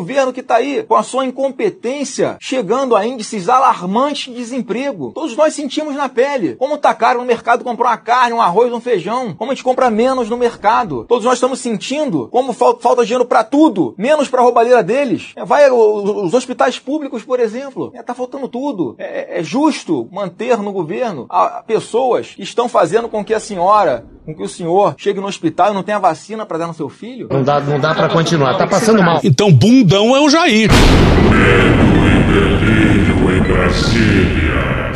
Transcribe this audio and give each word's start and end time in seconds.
governo 0.00 0.32
que 0.32 0.40
está 0.40 0.56
aí 0.56 0.82
com 0.82 0.94
a 0.94 1.02
sua 1.02 1.26
incompetência 1.26 2.38
chegando 2.40 2.96
a 2.96 3.06
índices 3.06 3.50
alarmantes 3.50 4.32
de 4.32 4.34
desemprego. 4.34 5.12
Todos 5.12 5.36
nós 5.36 5.52
sentimos 5.52 5.94
na 5.94 6.08
pele 6.08 6.56
como 6.56 6.78
tá 6.78 6.94
caro 6.94 7.20
no 7.20 7.26
mercado 7.26 7.62
comprar 7.62 7.88
uma 7.90 7.96
carne, 7.98 8.32
um 8.32 8.40
arroz, 8.40 8.72
um 8.72 8.80
feijão, 8.80 9.34
como 9.34 9.50
a 9.50 9.54
gente 9.54 9.62
compra 9.62 9.90
menos 9.90 10.30
no 10.30 10.38
mercado. 10.38 11.04
Todos 11.06 11.26
nós 11.26 11.34
estamos 11.34 11.60
sentindo 11.60 12.28
como 12.28 12.54
falta 12.54 13.04
dinheiro 13.04 13.26
para 13.26 13.44
tudo, 13.44 13.94
menos 13.98 14.28
para 14.28 14.40
a 14.40 14.44
roubalheira 14.44 14.82
deles. 14.82 15.32
É, 15.36 15.44
vai 15.44 15.70
os 15.70 16.32
hospitais 16.32 16.78
públicos, 16.78 17.22
por 17.22 17.38
exemplo, 17.38 17.92
é, 17.94 18.02
tá 18.02 18.14
faltando 18.14 18.48
tudo. 18.48 18.94
É, 18.98 19.36
é, 19.36 19.40
é 19.40 19.42
justo 19.42 20.08
manter 20.10 20.56
no 20.56 20.72
governo 20.72 21.28
pessoas 21.66 22.28
que 22.28 22.42
estão 22.42 22.68
fazendo 22.68 23.08
com 23.08 23.22
que 23.22 23.34
a 23.34 23.40
senhora 23.40 24.06
com 24.30 24.34
que 24.34 24.42
o 24.42 24.48
senhor 24.48 24.94
chegue 24.96 25.20
no 25.20 25.26
hospital 25.26 25.72
e 25.72 25.74
não 25.74 25.82
tenha 25.82 25.98
vacina 25.98 26.46
para 26.46 26.58
dar 26.58 26.66
no 26.66 26.74
seu 26.74 26.88
filho? 26.88 27.28
Não 27.30 27.42
dá, 27.42 27.60
não 27.60 27.80
dá 27.80 27.94
para 27.94 28.08
continuar, 28.08 28.56
tá 28.56 28.66
passando 28.66 29.02
mal. 29.02 29.20
Então 29.24 29.52
bundão 29.52 30.16
é 30.16 30.20
o 30.20 30.28
Jair. 30.28 30.70
Medo 31.30 31.96
e 32.06 32.22
delírio 32.32 33.36
em 33.36 33.42
Brasília. 33.42 34.92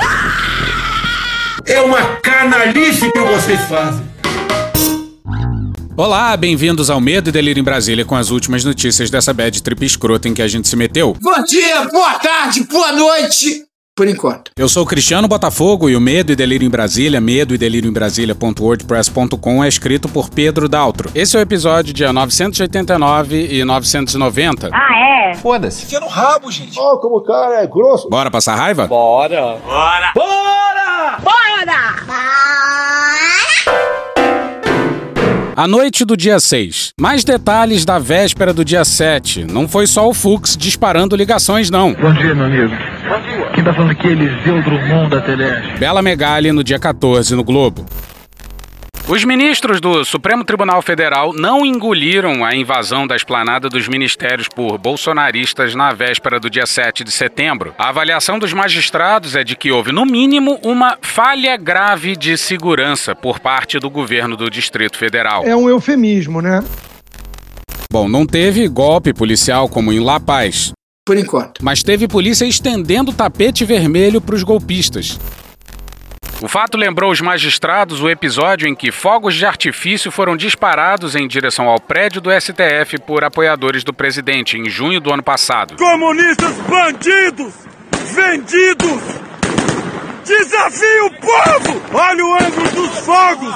É 1.67 1.81
uma 1.81 2.03
canalice 2.17 3.11
que 3.11 3.21
vocês 3.21 3.61
fazem. 3.63 4.05
Olá, 5.97 6.37
bem-vindos 6.37 6.91
ao 6.91 7.01
Medo 7.01 7.29
e 7.29 7.33
Delírio 7.33 7.61
em 7.61 7.65
Brasília 7.65 8.05
com 8.05 8.17
as 8.17 8.31
últimas 8.31 8.65
notícias 8.65 9.11
dessa 9.11 9.33
bad 9.33 9.63
trip 9.63 9.87
escrota 9.87 10.29
em 10.29 10.35
que 10.35 10.43
a 10.43 10.49
gente 10.49 10.69
se 10.69 10.75
meteu. 10.75 11.17
Bom 11.21 11.45
dia, 11.45 11.85
boa 11.89 12.15
tarde, 12.15 12.65
boa 12.65 12.93
noite 12.93 13.65
por 13.95 14.09
enquanto. 14.09 14.51
Eu 14.57 14.69
sou 14.69 14.85
Cristiano 14.85 15.29
Botafogo 15.29 15.89
e 15.89 15.95
o 15.95 16.01
Medo 16.01 16.33
e 16.33 16.37
Delírio 16.37 16.67
em 16.67 16.71
Brasília, 16.71 17.21
medo 17.21 17.55
e 17.55 17.59
delírio 17.59 17.89
em 17.89 17.93
Brasília.wordpress.com 17.93 19.63
é 19.63 19.69
escrito 19.69 20.09
por 20.09 20.29
Pedro 20.29 20.69
Daltro. 20.69 21.11
Esse 21.15 21.37
é 21.37 21.39
o 21.39 21.43
episódio 21.43 21.95
dia 21.95 22.13
989 22.13 23.49
e 23.51 23.65
990. 23.65 24.71
Ah, 24.73 25.31
é? 25.31 25.35
Foda-se. 25.35 25.87
Fica 25.87 26.01
no 26.01 26.09
rabo, 26.09 26.51
gente. 26.51 26.79
Ó, 26.79 26.95
oh, 26.95 26.99
como 26.99 27.19
o 27.19 27.23
cara 27.23 27.63
é 27.63 27.67
grosso. 27.67 28.09
Bora 28.09 28.31
passar 28.31 28.57
raiva? 28.57 28.87
Bora. 28.87 29.59
Bora. 29.65 30.13
Bora! 30.15 31.19
Bora! 31.23 31.45
A 35.57 35.69
noite 35.69 36.05
do 36.05 36.17
dia 36.17 36.41
6. 36.41 36.95
Mais 37.01 37.23
detalhes 37.23 37.85
da 37.85 37.97
véspera 37.97 38.53
do 38.53 38.65
dia 38.65 38.85
7. 38.85 39.45
Não 39.45 39.69
foi 39.69 39.87
só 39.87 40.09
o 40.09 40.13
Fux 40.13 40.57
disparando 40.57 41.15
ligações, 41.15 41.71
não. 41.71 41.95
Bom 41.95 42.13
dia, 42.13 42.35
meu 42.35 42.47
amigo. 42.47 42.75
Bom 43.09 43.21
dia. 43.23 43.44
Tá 43.65 43.71
aqui 43.91 44.09
é 44.09 44.11
Eliseu 44.11 44.63
Drummond 44.63 45.09
da. 45.09 45.79
Bela 45.79 46.03
Megali 46.03 46.53
no 46.53 46.63
dia 46.63 46.79
14 46.79 47.35
no 47.35 47.43
Globo. 47.43 47.87
Os 49.09 49.25
ministros 49.25 49.81
do 49.81 50.05
Supremo 50.05 50.45
Tribunal 50.45 50.83
Federal 50.83 51.33
não 51.33 51.65
engoliram 51.65 52.45
a 52.45 52.55
invasão 52.55 53.07
da 53.07 53.17
esplanada 53.17 53.71
dos 53.71 53.89
ministérios 53.89 54.49
por 54.49 54.77
bolsonaristas 54.77 55.75
na 55.75 55.95
véspera 55.95 56.39
do 56.39 56.51
dia 56.51 56.67
7 56.67 57.05
de 57.05 57.11
setembro. 57.11 57.75
A 57.79 57.89
avaliação 57.89 58.39
dos 58.39 58.53
magistrados 58.53 59.35
é 59.35 59.43
de 59.43 59.57
que 59.57 59.73
houve, 59.73 59.93
no 59.93 60.05
mínimo, 60.05 60.59
uma 60.63 60.99
falha 61.01 61.57
grave 61.57 62.17
de 62.17 62.37
segurança 62.37 63.15
por 63.15 63.41
parte 63.41 63.79
do 63.79 63.89
governo 63.89 64.37
do 64.37 64.51
Distrito 64.51 64.99
Federal. 64.99 65.43
É 65.45 65.57
um 65.57 65.71
eufemismo, 65.71 66.43
né? 66.43 66.63
Bom, 67.91 68.09
não 68.09 68.27
teve 68.27 68.69
golpe 68.69 69.15
policial 69.15 69.71
como 69.71 69.91
em 69.91 70.01
La 70.01 70.21
Paz. 70.21 70.73
Por 71.07 71.19
enquanto. 71.19 71.63
Mas 71.63 71.83
teve 71.83 72.09
polícia 72.09 72.47
estendendo 72.47 73.13
tapete 73.13 73.63
vermelho 73.63 74.23
para 74.23 74.35
os 74.35 74.43
golpistas. 74.43 75.21
O 76.41 76.49
fato 76.49 76.79
lembrou 76.79 77.13
os 77.13 77.21
magistrados 77.21 78.01
o 78.01 78.09
episódio 78.09 78.67
em 78.67 78.75
que 78.75 78.91
fogos 78.91 79.35
de 79.35 79.45
artifício 79.45 80.11
foram 80.11 80.35
disparados 80.35 81.15
em 81.15 81.29
direção 81.29 81.69
ao 81.69 81.79
prédio 81.79 82.23
do 82.23 82.31
STF 82.31 82.99
por 83.07 83.23
apoiadores 83.23 83.85
do 83.85 83.93
presidente 83.93 84.57
em 84.57 84.69
junho 84.71 84.99
do 84.99 85.13
ano 85.13 85.23
passado. 85.23 85.77
Comunistas 85.77 86.57
bandidos! 86.69 87.53
Vendidos! 88.15 89.03
Desafio 90.25 91.07
o 91.07 91.11
povo! 91.21 91.83
Olha 91.93 92.25
o 92.25 92.35
ângulo 92.35 92.71
dos 92.71 92.99
fogos! 93.01 93.55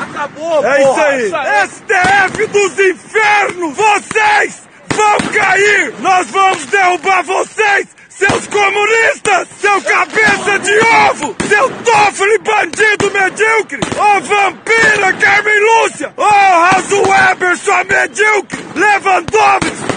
Acabou, 0.00 0.64
É 0.64 0.80
isso 0.80 1.00
aí! 1.00 1.68
STF 1.68 2.46
dos 2.46 2.78
infernos! 2.78 3.76
Vocês 3.76 4.73
vão 4.94 5.18
cair! 5.32 5.94
Nós 6.00 6.30
vamos 6.30 6.66
derrubar 6.66 7.22
vocês! 7.22 7.88
Seus 8.08 8.46
comunistas! 8.46 9.48
Seu 9.60 9.82
cabeça 9.82 10.58
de 10.60 10.78
ovo! 11.10 11.36
Seu 11.48 11.70
Toffoli 11.70 12.38
bandido 12.38 13.10
medíocre! 13.10 13.80
Ô 13.96 14.16
oh, 14.16 14.20
vampira 14.20 15.12
Carmen 15.14 15.60
Lúcia! 15.60 16.12
Ô 16.16 16.22
oh, 16.22 16.26
Raso 16.26 17.02
Weber, 17.08 17.56
sua 17.58 17.84
medíocre! 17.84 18.64
Lewandowski! 18.74 19.93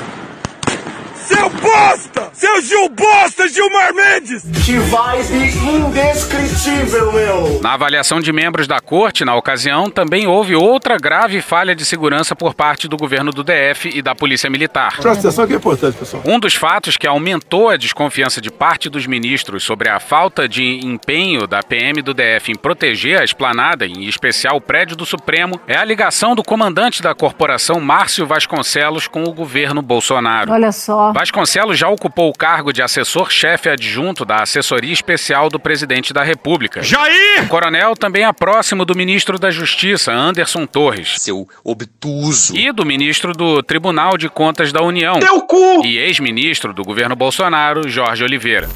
Seu 1.28 1.50
bosta! 1.50 2.30
Seu 2.32 2.62
Gil 2.62 2.88
Bosta, 2.90 3.48
Gilmar 3.50 3.94
Mendes! 3.94 4.46
Chivais 4.64 5.30
indescritível, 5.32 7.12
meu! 7.12 7.60
Na 7.62 7.74
avaliação 7.74 8.22
de 8.22 8.32
membros 8.32 8.68
da 8.68 8.80
corte, 8.80 9.26
na 9.26 9.36
ocasião, 9.36 9.90
também 9.90 10.26
houve 10.26 10.56
outra 10.56 10.98
grave 10.98 11.42
falha 11.42 11.76
de 11.76 11.84
segurança 11.84 12.36
por 12.36 12.54
parte 12.54 12.88
do 12.88 12.96
governo 12.96 13.32
do 13.32 13.44
DF 13.44 13.90
e 13.94 14.02
da 14.02 14.16
Polícia 14.16 14.50
Militar. 14.50 14.98
Presta 15.02 15.28
atenção 15.28 15.48
que 15.48 15.54
é 15.54 15.56
importante, 15.58 15.98
pessoal. 15.98 16.24
Um 16.26 16.40
dos 16.40 16.56
fatos 16.56 16.96
que 16.96 17.08
aumentou 17.08 17.70
a 17.70 17.76
desconfiança 17.78 18.40
de 18.40 18.50
parte 18.50 18.90
dos 18.90 19.06
ministros 19.06 19.64
sobre 19.64 19.90
a 19.90 20.00
falta 20.00 20.48
de 20.48 20.64
empenho 20.86 21.46
da 21.46 21.62
PM 21.62 22.02
do 22.02 22.14
DF 22.14 22.52
em 22.52 22.56
proteger 22.56 23.20
a 23.20 23.24
esplanada, 23.26 23.86
em 23.86 24.06
especial 24.06 24.58
o 24.58 24.62
prédio 24.62 24.96
do 24.96 25.06
Supremo, 25.06 25.60
é 25.68 25.76
a 25.76 25.84
ligação 25.84 26.36
do 26.36 26.44
comandante 26.44 27.02
da 27.02 27.14
corporação, 27.14 27.82
Márcio 27.82 28.26
Vasconcelos, 28.26 29.08
com 29.08 29.24
o 29.24 29.34
governo 29.34 29.82
Bolsonaro. 29.82 30.52
Olha 30.52 30.72
só. 30.72 31.12
Vasconcelos 31.18 31.80
já 31.80 31.90
ocupou 31.90 32.30
o 32.30 32.32
cargo 32.32 32.72
de 32.72 32.80
assessor-chefe 32.80 33.70
adjunto 33.70 34.24
da 34.24 34.44
Assessoria 34.44 34.94
Especial 34.94 35.50
do 35.50 35.60
Presidente 35.60 36.14
da 36.14 36.22
República. 36.22 36.84
Jair! 36.84 37.44
O 37.44 37.48
coronel 37.48 37.96
também 37.96 38.24
é 38.24 38.32
próximo 38.32 38.86
do 38.86 38.96
ministro 38.96 39.40
da 39.40 39.50
Justiça, 39.50 40.14
Anderson 40.14 40.68
Torres. 40.68 41.16
Seu 41.18 41.50
obtuso. 41.64 42.56
E 42.56 42.72
do 42.72 42.86
ministro 42.86 43.34
do 43.34 43.64
Tribunal 43.64 44.16
de 44.16 44.30
Contas 44.30 44.72
da 44.72 44.84
União. 44.84 45.20
Teu 45.20 45.42
cu! 45.42 45.84
E 45.84 45.98
ex-ministro 45.98 46.72
do 46.72 46.84
governo 46.84 47.16
Bolsonaro, 47.16 47.90
Jorge 47.90 48.24
Oliveira. 48.24 48.70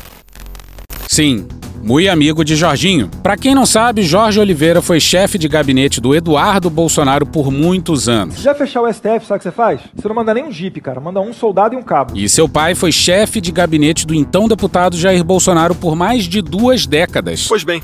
Sim, 1.07 1.47
muito 1.83 2.09
amigo 2.09 2.43
de 2.43 2.55
Jorginho. 2.55 3.09
Para 3.21 3.37
quem 3.37 3.55
não 3.55 3.65
sabe, 3.65 4.03
Jorge 4.03 4.39
Oliveira 4.39 4.81
foi 4.81 4.99
chefe 4.99 5.37
de 5.37 5.47
gabinete 5.47 5.99
do 5.99 6.15
Eduardo 6.15 6.69
Bolsonaro 6.69 7.25
por 7.25 7.51
muitos 7.51 8.07
anos. 8.07 8.41
Já 8.41 8.53
fechar 8.53 8.81
o 8.81 8.91
STF, 8.91 9.25
sabe 9.25 9.35
o 9.35 9.37
que 9.37 9.43
você 9.43 9.51
faz? 9.51 9.81
Você 9.95 10.07
não 10.07 10.15
manda 10.15 10.33
nem 10.33 10.43
um 10.43 10.51
jipe, 10.51 10.81
cara. 10.81 10.99
Manda 10.99 11.19
um 11.19 11.33
soldado 11.33 11.75
e 11.75 11.77
um 11.77 11.83
cabo. 11.83 12.17
E 12.17 12.27
seu 12.29 12.47
pai 12.47 12.75
foi 12.75 12.91
chefe 12.91 13.41
de 13.41 13.51
gabinete 13.51 14.05
do 14.05 14.13
então 14.13 14.47
deputado 14.47 14.97
Jair 14.97 15.23
Bolsonaro 15.23 15.75
por 15.75 15.95
mais 15.95 16.25
de 16.25 16.41
duas 16.41 16.85
décadas. 16.85 17.47
Pois 17.47 17.63
bem. 17.63 17.81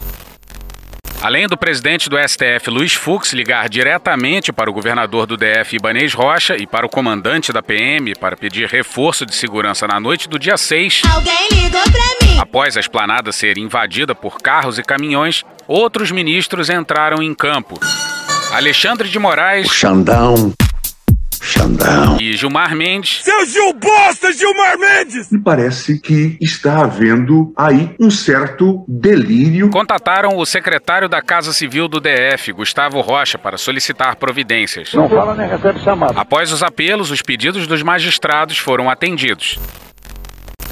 Além 1.19 1.47
do 1.47 1.58
presidente 1.58 2.09
do 2.09 2.16
STF, 2.16 2.69
Luiz 2.69 2.94
Fux, 2.94 3.34
ligar 3.34 3.68
diretamente 3.68 4.53
para 4.53 4.69
o 4.69 4.74
governador 4.74 5.25
do 5.25 5.35
DF, 5.35 5.75
Ibanez 5.75 6.14
Rocha, 6.14 6.56
e 6.56 6.68
para 6.68 6.85
o 6.85 6.90
comandante 6.90 7.52
da 7.52 7.64
PM 7.64 8.14
para 8.16 8.38
pedir 8.38 8.68
reforço 8.68 9.25
de 9.25 9.34
segurança 9.34 9.88
na 9.88 10.00
noite 10.00 10.29
do 10.29 10.38
dia 10.38 10.58
6. 10.58 11.02
Alguém 11.12 11.50
ligou 11.52 11.81
pra 11.81 12.02
mim! 12.22 12.27
Após 12.40 12.78
a 12.78 12.80
esplanada 12.80 13.31
ser 13.31 13.58
invadida 13.58 14.14
por 14.14 14.40
carros 14.40 14.78
e 14.78 14.84
caminhões, 14.84 15.44
outros 15.68 16.12
ministros 16.12 16.70
entraram 16.70 17.22
em 17.22 17.34
campo. 17.34 17.80
Alexandre 18.52 19.09
de 19.09 19.20
Moraes. 19.20 19.68
O 19.68 19.74
Xandão. 19.74 20.53
Xandão. 21.42 22.18
E 22.20 22.36
Gilmar 22.36 22.76
Mendes. 22.76 23.22
Seu 23.24 23.46
Gil 23.46 23.74
Bosta, 23.74 24.31
Gilmar 24.34 24.78
Mendes! 24.78 25.31
Me 25.31 25.40
parece 25.40 26.00
que 26.00 26.38
está 26.42 26.84
havendo 26.84 27.53
aí 27.56 27.96
um 28.00 28.12
certo 28.12 28.84
delírio. 28.88 29.70
Contataram 29.70 30.38
o 30.38 30.46
secretário 30.46 31.08
da 31.08 31.22
Casa 31.22 31.53
Civil 31.53 31.88
do 31.88 32.00
DF, 32.00 32.52
Gustavo 32.52 33.00
Rocha, 33.02 33.38
para 33.38 33.58
solicitar 33.58 34.18
providências. 34.18 34.94
Não 34.94 35.08
fala 35.09 35.36
nem 35.36 35.47
recebe 35.47 35.80
chamada. 35.80 36.20
Após 36.20 36.52
os 36.52 36.61
apelos, 36.61 37.11
os 37.11 37.22
pedidos 37.22 37.66
dos 37.66 37.82
magistrados 37.82 38.58
foram 38.58 38.90
atendidos. 38.90 39.58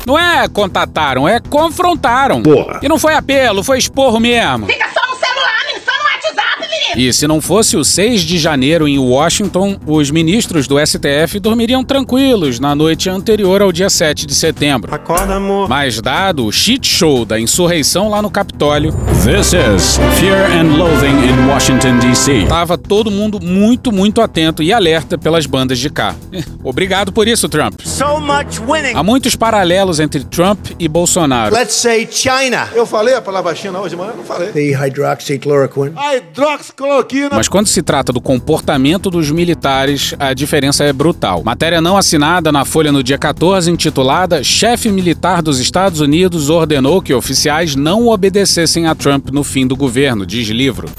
Não 0.05 0.17
é 0.17 0.47
contataram, 0.47 1.27
é 1.27 1.39
confrontaram. 1.39 2.41
Porra. 2.43 2.79
E 2.83 2.87
não 2.87 2.99
foi 2.99 3.13
apelo, 3.15 3.63
foi 3.63 3.77
esporro 3.79 4.19
mesmo. 4.19 4.67
Fica 4.67 4.87
só 4.89 5.07
no 5.11 5.15
celular, 5.19 5.65
menino, 5.65 5.83
só 5.85 5.97
no 5.97 6.03
WhatsApp, 6.03 6.61
menino! 6.61 6.75
E 6.97 7.11
se 7.11 7.27
não 7.27 7.41
fosse 7.41 7.75
o 7.75 7.83
6 7.83 8.21
de 8.21 8.37
janeiro 8.37 8.87
em 8.87 8.97
Washington, 8.97 9.77
os 9.85 10.09
ministros 10.09 10.65
do 10.65 10.77
STF 10.79 11.41
dormiriam 11.41 11.83
tranquilos 11.83 12.57
na 12.57 12.73
noite 12.73 13.09
anterior 13.09 13.61
ao 13.61 13.69
dia 13.69 13.89
7 13.89 14.25
de 14.25 14.33
setembro. 14.33 14.95
Acorda, 14.95 15.35
amor. 15.35 15.67
Mas 15.67 15.99
dado 15.99 16.45
o 16.45 16.51
shit 16.53 16.87
show 16.87 17.25
da 17.25 17.37
insurreição 17.37 18.09
lá 18.09 18.21
no 18.21 18.29
Capitólio, 18.29 18.93
This 19.25 19.47
is 19.47 19.97
Fear 20.19 20.51
and 20.53 20.77
Loathing 20.77 21.27
in 21.27 21.49
Washington, 21.49 21.99
D.C. 21.99 22.45
tava 22.47 22.77
todo 22.77 23.11
mundo 23.11 23.41
muito, 23.41 23.91
muito 23.91 24.21
atento 24.21 24.63
e 24.63 24.71
alerta 24.71 25.17
pelas 25.17 25.45
bandas 25.45 25.79
de 25.79 25.89
cá. 25.89 26.15
Obrigado 26.63 27.11
por 27.11 27.27
isso, 27.27 27.49
Trump. 27.49 27.81
So 27.83 28.21
much 28.21 28.59
winning. 28.65 28.95
Há 28.95 29.03
muitos 29.03 29.35
paralelos 29.35 29.99
entre 29.99 30.23
Trump 30.23 30.67
e 30.79 30.87
Bolsonaro. 30.87 31.53
Let's 31.53 31.73
say 31.73 32.07
China. 32.09 32.69
Eu 32.73 32.85
falei 32.85 33.15
a 33.15 33.21
palavra 33.21 33.53
China 33.53 33.79
hoje 33.79 33.89
de 33.89 33.95
manhã? 33.97 34.13
Não 34.15 34.23
falei. 34.23 34.49
The 34.53 34.71
hydroxychloroquine. 34.71 35.93
Hydroxychloroquine! 35.93 36.84
Cloroquina. 36.85 37.29
Mas 37.33 37.47
quando 37.47 37.67
se 37.67 37.81
trata 37.81 38.13
do 38.13 38.21
comportamento 38.21 39.09
dos 39.09 39.31
militares, 39.31 40.13
a 40.19 40.33
diferença 40.33 40.83
é 40.83 40.93
brutal. 40.93 41.43
Matéria 41.43 41.81
não 41.81 41.97
assinada 41.97 42.51
na 42.51 42.63
Folha 42.63 42.91
no 42.91 43.03
dia 43.03 43.17
14, 43.17 43.69
intitulada 43.71 44.43
Chefe 44.43 44.89
militar 44.89 45.41
dos 45.41 45.59
Estados 45.59 45.99
Unidos 45.99 46.49
ordenou 46.49 47.01
que 47.01 47.13
oficiais 47.13 47.75
não 47.75 48.07
obedecessem 48.07 48.87
a 48.87 48.95
Trump 48.95 49.29
no 49.29 49.43
fim 49.43 49.67
do 49.67 49.75
governo, 49.75 50.25
diz 50.25 50.47
livro. 50.49 50.89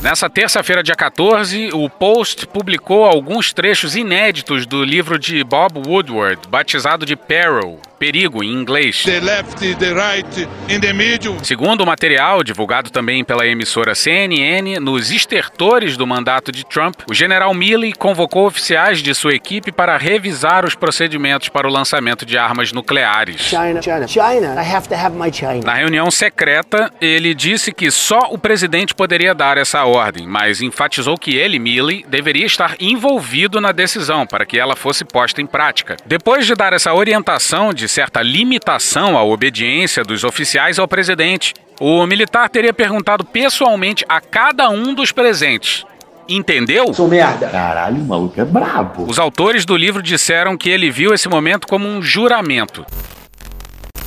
Nessa 0.00 0.30
terça-feira, 0.30 0.80
dia 0.80 0.94
14, 0.94 1.70
o 1.72 1.90
Post 1.90 2.46
publicou 2.46 3.04
alguns 3.04 3.52
trechos 3.52 3.96
inéditos 3.96 4.64
do 4.64 4.84
livro 4.84 5.18
de 5.18 5.42
Bob 5.42 5.76
Woodward, 5.84 6.42
batizado 6.48 7.04
de 7.04 7.16
Peril, 7.16 7.80
perigo 7.98 8.42
em 8.42 8.52
inglês. 8.52 9.02
The 9.02 9.20
left, 9.20 9.74
the 9.76 9.92
right, 9.92 10.48
in 10.68 10.80
the 10.80 10.92
middle. 10.92 11.36
Segundo 11.42 11.82
o 11.82 11.86
material, 11.86 12.44
divulgado 12.44 12.90
também 12.90 13.24
pela 13.24 13.46
emissora 13.46 13.94
CNN, 13.94 14.78
nos 14.80 15.10
estertores 15.10 15.96
do 15.96 16.06
mandato 16.06 16.52
de 16.52 16.64
Trump, 16.64 16.94
o 17.10 17.14
general 17.14 17.52
Milley 17.52 17.92
convocou 17.92 18.46
oficiais 18.46 19.02
de 19.02 19.14
sua 19.14 19.34
equipe 19.34 19.72
para 19.72 19.96
revisar 19.96 20.64
os 20.64 20.74
procedimentos 20.74 21.48
para 21.48 21.66
o 21.66 21.70
lançamento 21.70 22.24
de 22.24 22.38
armas 22.38 22.72
nucleares. 22.72 23.40
China, 23.40 23.82
China, 23.82 24.06
China. 24.06 24.62
I 24.62 24.74
have 24.74 24.88
to 24.88 24.94
have 24.94 25.16
my 25.16 25.32
China. 25.32 25.60
Na 25.64 25.74
reunião 25.74 26.10
secreta, 26.10 26.92
ele 27.00 27.34
disse 27.34 27.72
que 27.72 27.90
só 27.90 28.28
o 28.30 28.38
presidente 28.38 28.94
poderia 28.94 29.34
dar 29.34 29.56
essa 29.56 29.84
ordem, 29.84 30.26
mas 30.26 30.60
enfatizou 30.60 31.16
que 31.16 31.36
ele, 31.36 31.58
Milley, 31.58 32.04
deveria 32.08 32.46
estar 32.46 32.76
envolvido 32.78 33.60
na 33.60 33.72
decisão 33.72 34.26
para 34.26 34.46
que 34.46 34.58
ela 34.58 34.76
fosse 34.76 35.04
posta 35.04 35.40
em 35.40 35.46
prática. 35.46 35.96
Depois 36.06 36.46
de 36.46 36.54
dar 36.54 36.72
essa 36.72 36.94
orientação 36.94 37.72
de 37.72 37.87
certa 37.88 38.22
limitação 38.22 39.16
à 39.16 39.24
obediência 39.24 40.04
dos 40.04 40.22
oficiais 40.22 40.78
ao 40.78 40.86
presidente, 40.86 41.54
o 41.80 42.06
militar 42.06 42.48
teria 42.48 42.72
perguntado 42.72 43.24
pessoalmente 43.24 44.04
a 44.08 44.20
cada 44.20 44.68
um 44.70 44.94
dos 44.94 45.10
presentes. 45.10 45.84
Entendeu? 46.28 46.92
Sou 46.92 47.08
merda. 47.08 47.48
Caralho, 47.48 48.02
o 48.02 48.04
maluco 48.04 48.38
é 48.38 48.44
brabo. 48.44 49.04
Os 49.08 49.18
autores 49.18 49.64
do 49.64 49.76
livro 49.76 50.02
disseram 50.02 50.58
que 50.58 50.68
ele 50.68 50.90
viu 50.90 51.14
esse 51.14 51.28
momento 51.28 51.66
como 51.66 51.88
um 51.88 52.02
juramento. 52.02 52.84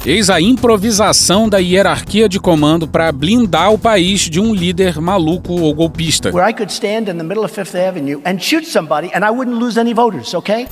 Eis 0.05 0.31
a 0.31 0.41
improvisação 0.41 1.47
da 1.47 1.59
hierarquia 1.59 2.27
de 2.27 2.39
comando 2.39 2.87
para 2.87 3.11
blindar 3.11 3.71
o 3.71 3.77
país 3.77 4.21
de 4.21 4.39
um 4.39 4.51
líder 4.51 4.99
maluco 4.99 5.53
ou 5.53 5.73
golpista. 5.75 6.31
Where 6.31 6.49
I 6.49 6.53
could 6.53 6.71
stand 6.71 7.01
in 7.01 7.17
the 7.17 7.23
middle 7.23 7.43
of 7.43 7.53
Fifth 7.53 7.75
Avenue 7.75 8.19
and 8.25 8.39
shoot 8.39 8.65
somebody 8.65 9.11
and 9.13 9.23
I 9.23 9.29
wouldn't 9.29 9.59
lose 9.59 9.79
any 9.79 9.93
voters, 9.93 10.33
okay? 10.33 10.67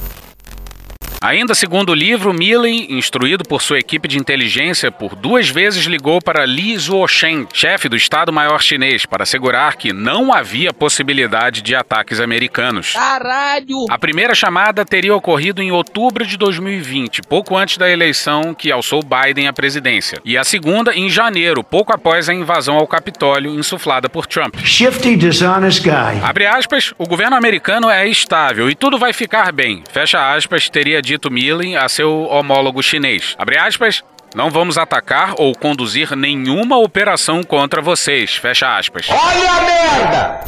Ainda 1.21 1.53
segundo 1.53 1.89
o 1.89 1.93
livro, 1.95 2.33
Milley, 2.33 2.87
instruído 2.89 3.43
por 3.43 3.61
sua 3.61 3.77
equipe 3.77 4.07
de 4.07 4.17
inteligência, 4.17 4.89
por 4.89 5.15
duas 5.15 5.49
vezes 5.49 5.83
ligou 5.83 6.21
para 6.21 6.45
Li 6.45 6.77
Zuocheng, 6.77 7.45
chefe 7.53 7.89
do 7.89 7.97
Estado-Maior 7.97 8.61
chinês, 8.61 9.05
para 9.05 9.23
assegurar 9.23 9.75
que 9.75 9.91
não 9.91 10.33
havia 10.33 10.71
possibilidade 10.71 11.61
de 11.61 11.75
ataques 11.75 12.21
americanos. 12.21 12.93
Caralho! 12.93 13.85
A 13.89 13.97
primeira 13.97 14.33
chamada 14.33 14.85
teria 14.85 15.13
ocorrido 15.13 15.61
em 15.61 15.71
outubro 15.71 16.25
de 16.25 16.37
2020, 16.37 17.23
pouco 17.23 17.57
antes 17.57 17.77
da 17.77 17.89
eleição 17.89 18.53
que 18.53 18.71
alçou 18.71 19.01
Biden 19.03 19.49
à 19.49 19.51
presidência, 19.51 20.21
e 20.23 20.37
a 20.37 20.45
segunda 20.45 20.95
em 20.95 21.09
janeiro, 21.09 21.65
pouco 21.65 21.91
após 21.91 22.29
a 22.29 22.33
invasão 22.33 22.77
ao 22.77 22.87
Capitólio 22.87 23.59
insuflada 23.59 24.07
por 24.07 24.25
Trump. 24.25 24.55
Shifty, 24.63 25.17
dishonest 25.17 25.83
guy. 25.83 26.21
Abre 26.23 26.45
aspas, 26.45 26.93
o 26.97 27.05
governo 27.05 27.35
americano 27.35 27.89
é 27.89 28.07
estável 28.07 28.69
e 28.69 28.75
tudo 28.75 28.97
vai 28.97 29.11
ficar 29.11 29.51
bem. 29.51 29.83
Fecha 29.91 30.33
aspas, 30.33 30.69
teria 30.69 31.01
dito 31.09 31.31
Milley 31.31 31.75
a 31.75 31.89
seu 31.89 32.27
homólogo 32.29 32.83
chinês. 32.83 33.35
Abre 33.39 33.57
aspas, 33.57 34.03
não 34.35 34.51
vamos 34.51 34.77
atacar 34.77 35.33
ou 35.37 35.55
conduzir 35.55 36.15
nenhuma 36.15 36.77
operação 36.77 37.41
contra 37.41 37.81
vocês. 37.81 38.35
Fecha 38.35 38.77
aspas. 38.77 39.07
Olha 39.09 39.51
a 39.51 39.61
merda! 39.61 40.39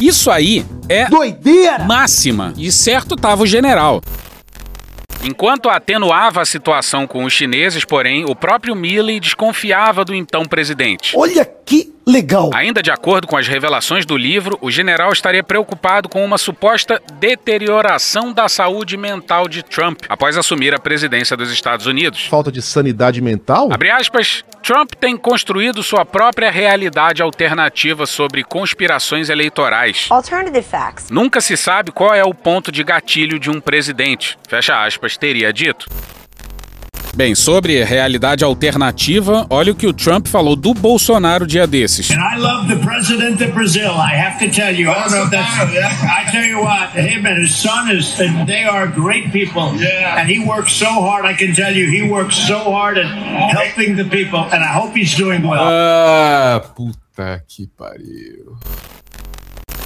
Isso 0.00 0.30
aí 0.30 0.64
é 0.88 1.06
doideira 1.08 1.78
máxima. 1.80 2.54
E 2.56 2.72
certo 2.72 3.16
tava 3.16 3.42
o 3.42 3.46
general. 3.46 4.00
Enquanto 5.22 5.68
atenuava 5.68 6.40
a 6.40 6.46
situação 6.46 7.06
com 7.06 7.24
os 7.24 7.32
chineses, 7.32 7.84
porém, 7.84 8.24
o 8.24 8.34
próprio 8.34 8.74
Milley 8.74 9.20
desconfiava 9.20 10.04
do 10.04 10.14
então 10.14 10.44
presidente. 10.44 11.14
Olha 11.16 11.44
que 11.44 11.92
legal. 12.06 12.50
Ainda 12.54 12.82
de 12.82 12.90
acordo 12.90 13.26
com 13.26 13.36
as 13.36 13.48
revelações 13.48 14.04
do 14.04 14.16
livro, 14.16 14.58
o 14.60 14.70
general 14.70 15.12
estaria 15.12 15.42
preocupado 15.42 16.08
com 16.08 16.24
uma 16.24 16.38
suposta 16.38 17.00
deterioração 17.18 18.32
da 18.32 18.48
saúde 18.48 18.96
mental 18.96 19.48
de 19.48 19.62
Trump 19.62 20.02
após 20.08 20.36
assumir 20.36 20.74
a 20.74 20.78
presidência 20.78 21.36
dos 21.36 21.50
Estados 21.50 21.86
Unidos. 21.86 22.26
Falta 22.26 22.52
de 22.52 22.60
sanidade 22.62 23.20
mental? 23.20 23.72
Abre 23.72 23.90
aspas, 23.90 24.44
Trump 24.62 24.92
tem 24.98 25.16
construído 25.16 25.82
sua 25.82 26.04
própria 26.04 26.50
realidade 26.50 27.22
alternativa 27.22 28.06
sobre 28.06 28.44
conspirações 28.44 29.28
eleitorais. 29.28 30.06
Alternative 30.10 30.62
facts. 30.62 31.10
Nunca 31.10 31.40
se 31.40 31.56
sabe 31.56 31.92
qual 31.92 32.14
é 32.14 32.24
o 32.24 32.34
ponto 32.34 32.70
de 32.70 32.82
gatilho 32.82 33.38
de 33.38 33.50
um 33.50 33.60
presidente. 33.60 34.38
Fecha 34.48 34.84
aspas, 34.84 35.16
teria 35.16 35.52
dito. 35.52 35.86
Bem, 37.16 37.32
sobre 37.36 37.84
realidade 37.84 38.42
alternativa, 38.42 39.46
olha 39.48 39.70
o 39.70 39.74
que 39.74 39.86
o 39.86 39.92
Trump 39.92 40.26
falou 40.26 40.56
do 40.56 40.74
Bolsonaro 40.74 41.46
dia 41.46 41.64
desses. 41.64 42.10
And 42.10 42.18
I 42.18 42.36
love 42.36 42.66
the 42.66 42.84
president 42.84 43.40
of 43.40 43.52
Brazil. 43.52 43.92
I 43.92 44.16
have 44.16 44.44
to 44.44 44.50
tell 44.50 44.74
you. 44.74 44.90
I 44.90 44.94
don't 44.94 45.12
know 45.12 45.24
if 45.24 45.30
that's. 45.30 46.02
I 46.02 46.30
tell 46.32 46.44
you 46.44 46.58
what, 46.58 46.90
him 46.92 47.24
and 47.24 47.40
his 47.40 47.54
son 47.54 47.88
is. 47.96 48.16
They 48.46 48.64
are 48.64 48.88
great 48.88 49.30
people. 49.30 49.76
Yeah. 49.76 50.20
And 50.20 50.28
he 50.28 50.44
works 50.44 50.72
so 50.72 50.86
hard. 50.86 51.24
I 51.24 51.34
can 51.34 51.54
tell 51.54 51.72
you, 51.72 51.88
he 51.88 52.02
works 52.02 52.34
so 52.34 52.58
hard 52.58 52.98
at 52.98 53.06
helping 53.06 53.94
the 53.94 54.04
people. 54.04 54.40
And 54.40 54.64
I 54.64 54.72
hope 54.72 54.96
he's 54.96 55.14
doing 55.14 55.46
well. 55.46 55.62
Ah, 55.62 56.60
puta 56.74 57.44
que 57.46 57.68
pariu. 57.78 58.58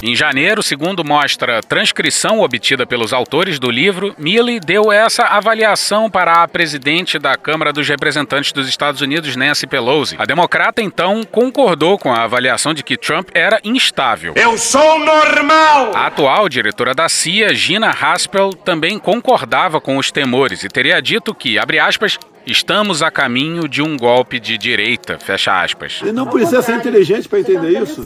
Em 0.01 0.15
janeiro, 0.15 0.63
segundo 0.63 1.03
mostra 1.03 1.61
transcrição 1.61 2.39
obtida 2.39 2.87
pelos 2.87 3.11
autores 3.11 3.59
do 3.59 3.69
livro, 3.69 4.15
Milley 4.17 4.57
deu 4.57 4.93
essa 4.93 5.23
avaliação 5.23 6.09
para 6.09 6.41
a 6.41 6.47
presidente 6.47 7.19
da 7.19 7.35
Câmara 7.35 7.73
dos 7.73 7.85
Representantes 7.85 8.53
dos 8.53 8.69
Estados 8.69 9.01
Unidos, 9.01 9.35
Nancy 9.35 9.67
Pelosi. 9.67 10.15
A 10.17 10.25
democrata 10.25 10.81
então 10.81 11.25
concordou 11.25 11.97
com 11.97 12.13
a 12.13 12.23
avaliação 12.23 12.73
de 12.73 12.81
que 12.81 12.95
Trump 12.95 13.27
era 13.33 13.59
instável. 13.61 14.35
Eu 14.37 14.57
sou 14.57 14.99
normal! 14.99 15.91
A 15.93 16.07
atual 16.07 16.47
diretora 16.47 16.95
da 16.95 17.09
CIA, 17.09 17.53
Gina 17.53 17.89
Haspel, 17.89 18.51
também 18.51 18.97
concordava 18.97 19.81
com 19.81 19.97
os 19.97 20.11
temores 20.11 20.63
e 20.63 20.69
teria 20.69 21.01
dito 21.01 21.35
que, 21.35 21.59
abre 21.59 21.77
aspas, 21.77 22.17
Estamos 22.47 23.03
a 23.03 23.11
caminho 23.11 23.67
de 23.67 23.79
um 23.79 23.95
golpe 23.95 24.39
de 24.39 24.57
direita, 24.57 25.19
fecha 25.19 25.61
aspas. 25.61 25.99
Ele 26.01 26.13
não 26.13 26.25
precisa 26.25 26.63
ser 26.63 26.77
inteligente 26.77 27.29
para 27.29 27.41
entender 27.41 27.79
isso. 27.83 28.03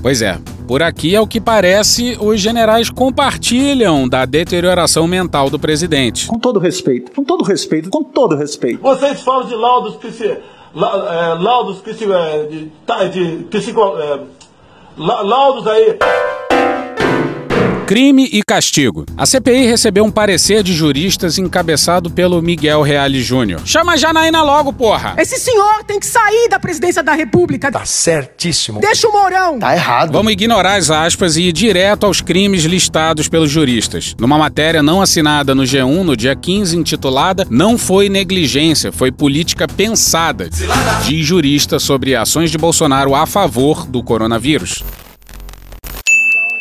Pois 0.00 0.22
é, 0.22 0.38
por 0.66 0.82
aqui 0.82 1.14
é 1.14 1.20
o 1.20 1.26
que 1.26 1.40
parece 1.40 2.16
os 2.20 2.40
generais 2.40 2.88
compartilham 2.88 4.08
da 4.08 4.24
deterioração 4.24 5.08
mental 5.08 5.50
do 5.50 5.58
presidente. 5.58 6.28
Com 6.28 6.38
todo 6.38 6.60
respeito, 6.60 7.10
com 7.12 7.24
todo 7.24 7.42
respeito, 7.42 7.90
com 7.90 8.04
todo 8.04 8.36
respeito. 8.36 8.80
Vocês 8.80 9.20
falam 9.22 9.48
de 9.48 9.56
laudos, 9.56 9.96
psi, 9.96 10.38
la, 10.74 11.34
é, 11.36 11.42
laudos 11.42 11.78
psi, 11.78 12.04
é, 12.12 12.46
de, 12.46 12.72
tá, 12.86 13.04
de 13.04 13.44
psico, 13.50 13.80
é, 13.98 14.20
la, 14.96 15.22
laudos 15.22 15.66
aí. 15.66 15.98
Crime 17.88 18.28
e 18.30 18.42
castigo. 18.46 19.06
A 19.16 19.24
CPI 19.24 19.64
recebeu 19.64 20.04
um 20.04 20.10
parecer 20.10 20.62
de 20.62 20.74
juristas 20.74 21.38
encabeçado 21.38 22.10
pelo 22.10 22.42
Miguel 22.42 22.82
Reale 22.82 23.22
Júnior. 23.22 23.62
Chama 23.64 23.94
a 23.94 23.96
Janaína 23.96 24.42
logo, 24.42 24.74
porra! 24.74 25.14
Esse 25.16 25.38
senhor 25.38 25.82
tem 25.84 25.98
que 25.98 26.04
sair 26.04 26.50
da 26.50 26.60
presidência 26.60 27.02
da 27.02 27.14
República. 27.14 27.72
Tá 27.72 27.86
certíssimo. 27.86 28.78
Deixa 28.78 29.08
o 29.08 29.12
Mourão. 29.12 29.58
Tá 29.58 29.74
errado. 29.74 30.12
Vamos 30.12 30.32
ignorar 30.32 30.74
as 30.74 30.90
aspas 30.90 31.38
e 31.38 31.44
ir 31.44 31.52
direto 31.52 32.04
aos 32.04 32.20
crimes 32.20 32.64
listados 32.64 33.26
pelos 33.26 33.50
juristas. 33.50 34.14
Numa 34.20 34.36
matéria 34.36 34.82
não 34.82 35.00
assinada 35.00 35.54
no 35.54 35.62
G1 35.62 36.02
no 36.02 36.14
dia 36.14 36.36
15, 36.36 36.76
intitulada 36.76 37.46
Não 37.48 37.78
foi 37.78 38.10
negligência, 38.10 38.92
foi 38.92 39.10
política 39.10 39.66
pensada, 39.66 40.50
diz 41.06 41.26
jurista 41.26 41.78
sobre 41.78 42.14
ações 42.14 42.50
de 42.50 42.58
Bolsonaro 42.58 43.14
a 43.14 43.24
favor 43.24 43.86
do 43.86 44.02
coronavírus. 44.02 44.84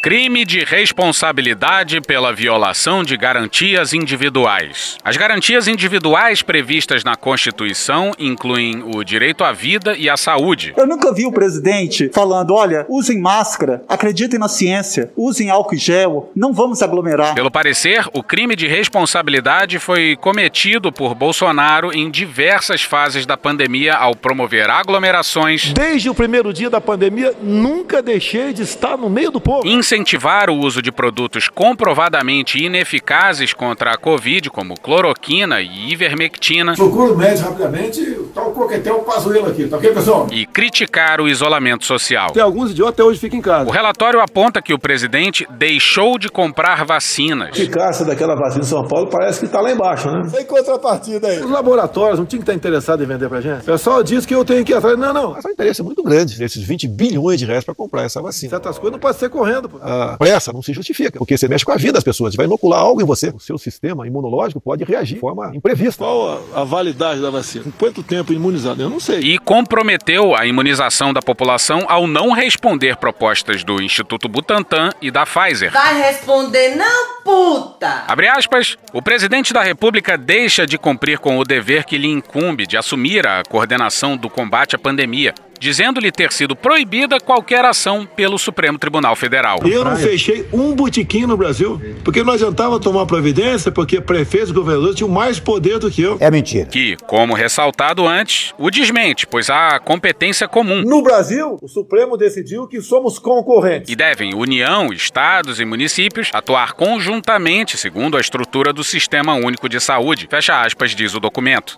Crime 0.08 0.46
de 0.46 0.64
responsabilidade 0.64 2.00
pela 2.00 2.32
violação 2.32 3.04
de 3.04 3.18
garantias 3.18 3.92
individuais. 3.92 4.96
As 5.04 5.18
garantias 5.18 5.68
individuais 5.68 6.42
previstas 6.42 7.04
na 7.04 7.18
Constituição 7.18 8.14
incluem 8.18 8.82
o 8.96 9.04
direito 9.04 9.44
à 9.44 9.52
vida 9.52 9.98
e 9.98 10.10
à 10.10 10.16
saúde. 10.16 10.74
Eu 10.78 10.88
nunca 10.88 11.14
vi 11.14 11.26
o 11.26 11.32
presidente 11.34 12.10
falando: 12.14 12.54
olha, 12.54 12.86
usem 12.88 13.20
máscara, 13.20 13.84
acreditem 13.86 14.40
na 14.40 14.48
ciência, 14.48 15.12
usem 15.14 15.50
álcool 15.50 15.76
e 15.76 15.78
gel, 15.78 16.32
não 16.34 16.54
vamos 16.54 16.82
aglomerar. 16.82 17.36
Pelo 17.36 17.52
parecer, 17.52 18.08
o 18.14 18.24
crime 18.24 18.56
de 18.56 18.66
responsabilidade 18.66 19.78
foi 19.78 20.16
cometido 20.16 20.90
por 20.90 21.14
Bolsonaro 21.16 21.92
em 21.92 22.10
diversas 22.10 22.82
fases 22.82 23.26
da 23.26 23.36
pandemia 23.36 23.96
ao 23.96 24.16
promover 24.16 24.70
aglomerações. 24.70 25.74
Desde 25.74 26.10
o 26.10 26.16
primeiro 26.16 26.54
dia 26.54 26.70
da 26.70 26.80
pandemia, 26.80 27.34
nunca 27.44 28.02
deixei 28.02 28.54
de 28.54 28.62
estar 28.62 28.96
no 28.96 29.10
meio 29.10 29.32
do 29.32 29.42
povo. 29.42 29.68
Incentivar 29.98 30.50
o 30.50 30.56
uso 30.56 30.82
de 30.82 30.92
produtos 30.92 31.50
comprovadamente 31.50 32.64
ineficazes 32.64 33.52
contra 33.52 33.92
a 33.92 33.98
Covid, 33.98 34.50
como 34.50 34.76
cloroquina 34.80 35.60
e 35.60 35.92
ivermectina. 35.92 36.76
Procura 36.76 37.14
o 37.14 37.18
médico 37.18 37.50
rapidamente, 37.50 38.02
tá 38.34 38.44
o 38.44 38.52
coquetel 38.52 39.00
Pazuello 39.00 39.50
aqui, 39.50 39.68
tá 39.68 39.78
ok, 39.78 39.92
pessoal? 39.92 40.28
E 40.32 40.46
criticar 40.46 41.20
o 41.20 41.28
isolamento 41.28 41.86
social. 41.86 42.32
Tem 42.32 42.44
alguns 42.44 42.72
idiotas 42.72 42.94
até 42.94 43.04
hoje 43.04 43.20
ficam 43.20 43.40
em 43.40 43.42
casa. 43.42 43.70
O 43.70 43.74
relatório 43.74 44.20
aponta 44.22 44.62
que 44.62 44.74
o 44.74 44.80
presidente 44.80 45.48
deixou 45.52 46.18
de 46.18 46.30
comprar 46.30 46.86
vacinas. 46.86 47.50
A 47.50 47.52
eficácia 47.52 48.06
daquela 48.06 48.36
vacina 48.36 48.64
em 48.64 48.68
São 48.68 48.88
Paulo 48.88 49.08
parece 49.08 49.40
que 49.40 49.48
tá 49.48 49.60
lá 49.60 49.72
embaixo, 49.72 50.10
né? 50.10 50.30
Tem 50.32 50.46
contrapartida 50.46 51.28
aí. 51.28 51.44
Os 51.44 51.50
laboratórios 51.50 52.20
não 52.20 52.26
tinham 52.26 52.42
que 52.42 52.50
estar 52.50 52.54
interessados 52.54 53.04
em 53.04 53.08
vender 53.08 53.28
pra 53.28 53.42
gente? 53.42 53.62
O 53.62 53.66
pessoal 53.66 54.04
diz 54.04 54.26
que 54.26 54.34
eu 54.34 54.46
tenho 54.46 54.64
que 54.64 54.72
ir 54.72 54.76
atrás. 54.76 54.98
Não, 54.98 55.14
não. 55.14 55.34
Mas 55.34 55.44
o 55.44 55.50
interesse 55.50 55.82
é 55.82 55.84
muito 55.84 56.04
grande, 56.04 56.40
nesses 56.40 56.64
20 56.64 56.88
bilhões 56.88 57.40
de 57.40 57.46
reais 57.46 57.64
para 57.64 57.76
comprar 57.76 58.04
essa 58.04 58.22
vacina. 58.22 58.50
Certas 58.52 58.78
coisas 58.78 58.94
não 58.94 59.00
pode 59.00 59.18
ser 59.18 59.30
correndo. 59.30 59.70
Pô. 59.70 59.80
A 59.88 60.18
pressa 60.18 60.52
não 60.52 60.62
se 60.62 60.74
justifica, 60.74 61.18
porque 61.18 61.38
você 61.38 61.48
mexe 61.48 61.64
com 61.64 61.72
a 61.72 61.78
vida 61.78 61.94
das 61.94 62.04
pessoas, 62.04 62.36
vai 62.36 62.46
inocular 62.46 62.80
algo 62.80 63.02
em 63.02 63.06
você. 63.06 63.30
O 63.30 63.40
seu 63.40 63.58
sistema 63.58 64.06
imunológico 64.06 64.60
pode 64.60 64.84
reagir 64.84 65.16
de 65.16 65.22
forma 65.22 65.56
imprevista. 65.56 66.04
Qual 66.04 66.44
a, 66.54 66.62
a 66.62 66.64
validade 66.64 67.22
da 67.22 67.30
vacina? 67.30 67.64
Com 67.64 67.72
quanto 67.72 68.04
tempo 68.04 68.34
imunizado? 68.34 68.82
Eu 68.82 68.90
não 68.90 69.00
sei. 69.00 69.20
E 69.20 69.38
comprometeu 69.38 70.36
a 70.36 70.46
imunização 70.46 71.14
da 71.14 71.22
população 71.22 71.86
ao 71.88 72.06
não 72.06 72.32
responder 72.32 72.98
propostas 72.98 73.64
do 73.64 73.82
Instituto 73.82 74.28
Butantan 74.28 74.90
e 75.02 75.10
da 75.10 75.26
Pfizer. 75.26 75.72
Vai 75.72 75.98
responder 76.02 76.76
não, 76.76 77.22
puta! 77.24 78.04
Abre 78.08 78.28
aspas, 78.28 78.78
o 78.94 79.02
presidente 79.02 79.54
da 79.54 79.62
República 79.62 80.18
deixa 80.18 80.66
de 80.66 80.78
cumprir 80.78 81.20
com 81.20 81.38
o 81.38 81.44
dever 81.44 81.86
que 81.86 81.98
lhe 81.98 82.08
incumbe 82.08 82.68
de 82.68 82.78
assumir 82.78 83.26
a 83.26 83.44
coordenação 83.44 84.18
do 84.18 84.30
combate 84.30 84.76
à 84.76 84.80
pandemia, 84.80 85.34
dizendo-lhe 85.60 86.12
ter 86.12 86.32
sido 86.32 86.56
proibida 86.56 87.20
qualquer 87.20 87.66
ação 87.66 88.06
pelo 88.06 88.38
Supremo 88.38 88.78
Tribunal 88.78 89.16
Federal. 89.16 89.60
Eu 89.66 89.84
não 89.84 89.96
fechei 89.96 90.48
um 90.52 90.74
botequim 90.74 91.26
no 91.26 91.38
Brasil, 91.38 91.82
porque 92.04 92.24
não 92.24 92.34
adiantava 92.34 92.80
tomar 92.80 93.06
providência, 93.06 93.72
porque 93.72 94.00
prefeitos 94.00 94.50
e 94.50 94.54
governadores 94.54 94.96
tinham 94.96 95.10
mais 95.10 95.40
poder 95.40 95.80
do 95.80 95.90
que 95.90 96.02
eu. 96.02 96.18
É 96.20 96.30
mentira. 96.30 96.66
Que, 96.66 96.96
como 97.08 97.34
ressaltado 97.34 98.08
antes, 98.08 98.54
o 98.58 98.70
desmente, 98.70 99.26
pois 99.28 99.50
há 99.50 99.80
competência 99.80 100.48
comum. 100.48 100.84
No 100.84 101.02
Brasil, 101.02 101.58
o 101.62 101.68
Supremo 101.68 102.18
decidiu 102.18 102.68
que 102.68 102.82
somos 102.82 103.20
concorrentes. 103.20 103.92
E 103.92 103.96
devem 103.96 104.36
União, 104.36 104.92
estados 104.92 105.60
e 105.60 105.66
municípios 105.66 106.30
atuar 106.34 106.74
conjuntamente 106.74 107.78
segundo 107.78 108.18
a 108.18 108.22
estrutura 108.22 108.72
do 108.74 108.84
Sistema 108.84 109.34
Único 109.36 109.70
de 109.70 109.80
Saúde. 109.80 110.28
Fecha 110.30 110.62
aspas, 110.62 110.92
diz 110.92 111.14
o 111.14 111.20
documento. 111.20 111.78